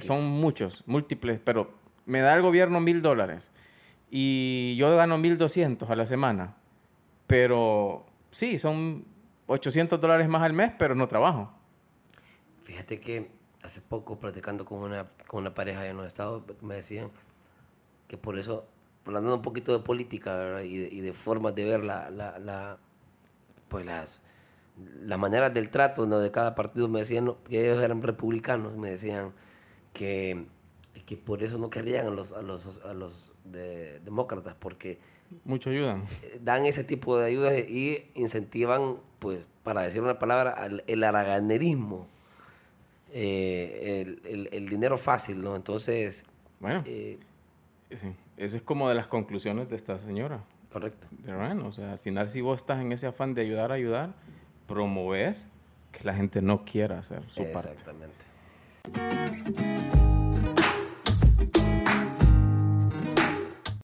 son 0.00 0.26
muchos, 0.26 0.84
múltiples, 0.86 1.40
pero 1.42 1.72
me 2.06 2.20
da 2.20 2.34
el 2.34 2.42
gobierno 2.42 2.80
mil 2.80 3.00
dólares 3.00 3.50
y 4.10 4.76
yo 4.76 4.94
gano 4.96 5.18
mil 5.18 5.38
doscientos 5.38 5.90
a 5.90 5.96
la 5.96 6.06
semana. 6.06 6.56
Pero 7.26 8.04
sí, 8.30 8.58
son 8.58 9.06
800 9.46 10.00
dólares 10.00 10.28
más 10.28 10.42
al 10.42 10.52
mes, 10.52 10.72
pero 10.78 10.94
no 10.94 11.08
trabajo. 11.08 11.50
Fíjate 12.62 13.00
que 13.00 13.30
hace 13.62 13.80
poco, 13.80 14.18
platicando 14.18 14.64
con 14.64 14.80
una, 14.80 15.08
con 15.26 15.40
una 15.40 15.54
pareja 15.54 15.86
en 15.86 15.96
los 15.96 16.06
estados, 16.06 16.42
me 16.60 16.74
decían 16.74 17.10
que 18.06 18.18
por 18.18 18.38
eso 18.38 18.68
hablando 19.06 19.34
un 19.34 19.42
poquito 19.42 19.72
de 19.72 19.82
política 19.82 20.62
y 20.62 20.76
de, 20.76 20.88
y 20.92 21.00
de, 21.00 21.12
formas 21.12 21.54
de 21.54 21.64
ver 21.64 21.82
la, 21.82 22.10
la, 22.10 22.38
la, 22.38 22.78
pues 23.68 23.84
las, 23.84 24.22
las 24.76 25.18
maneras 25.18 25.54
del 25.54 25.70
trato 25.70 26.06
de 26.06 26.30
cada 26.30 26.54
partido, 26.54 26.88
me 26.88 27.00
decían 27.00 27.34
que 27.48 27.64
ellos 27.64 27.82
eran 27.82 28.02
republicanos, 28.02 28.76
me 28.76 28.90
decían 28.90 29.32
que, 29.92 30.46
que 31.06 31.16
por 31.16 31.42
eso 31.42 31.58
no 31.58 31.70
querían 31.70 32.06
a 32.06 32.10
los, 32.10 32.32
a 32.32 32.42
los, 32.42 32.80
a 32.84 32.94
los 32.94 33.32
demócratas, 33.44 34.54
porque... 34.58 34.98
Mucho 35.44 35.70
ayudan. 35.70 36.04
Eh, 36.22 36.40
dan 36.42 36.64
ese 36.64 36.84
tipo 36.84 37.16
de 37.16 37.26
ayudas 37.26 37.56
y 37.68 38.10
incentivan, 38.14 38.98
pues, 39.18 39.46
para 39.62 39.82
decir 39.82 40.02
una 40.02 40.18
palabra, 40.18 40.68
el 40.86 41.04
araganerismo, 41.04 42.08
eh, 43.12 44.18
el, 44.24 44.48
el, 44.52 44.68
dinero 44.68 44.98
fácil, 44.98 45.42
¿no? 45.42 45.56
Entonces... 45.56 46.24
Bueno. 46.60 46.82
Eh, 46.86 47.18
sí. 47.94 48.12
Eso 48.36 48.56
es 48.56 48.62
como 48.62 48.88
de 48.88 48.96
las 48.96 49.06
conclusiones 49.06 49.68
de 49.68 49.76
esta 49.76 49.98
señora. 49.98 50.42
Correcto. 50.72 51.06
bueno, 51.24 51.68
o 51.68 51.72
sea, 51.72 51.92
al 51.92 51.98
final 51.98 52.28
si 52.28 52.40
vos 52.40 52.60
estás 52.60 52.80
en 52.80 52.90
ese 52.90 53.06
afán 53.06 53.32
de 53.34 53.42
ayudar 53.42 53.70
a 53.70 53.74
ayudar, 53.76 54.14
promoves 54.66 55.48
que 55.92 56.04
la 56.04 56.14
gente 56.14 56.42
no 56.42 56.64
quiera 56.64 56.98
hacer 56.98 57.22
su 57.28 57.42
parte. 57.52 57.72
Exactamente. 57.72 58.26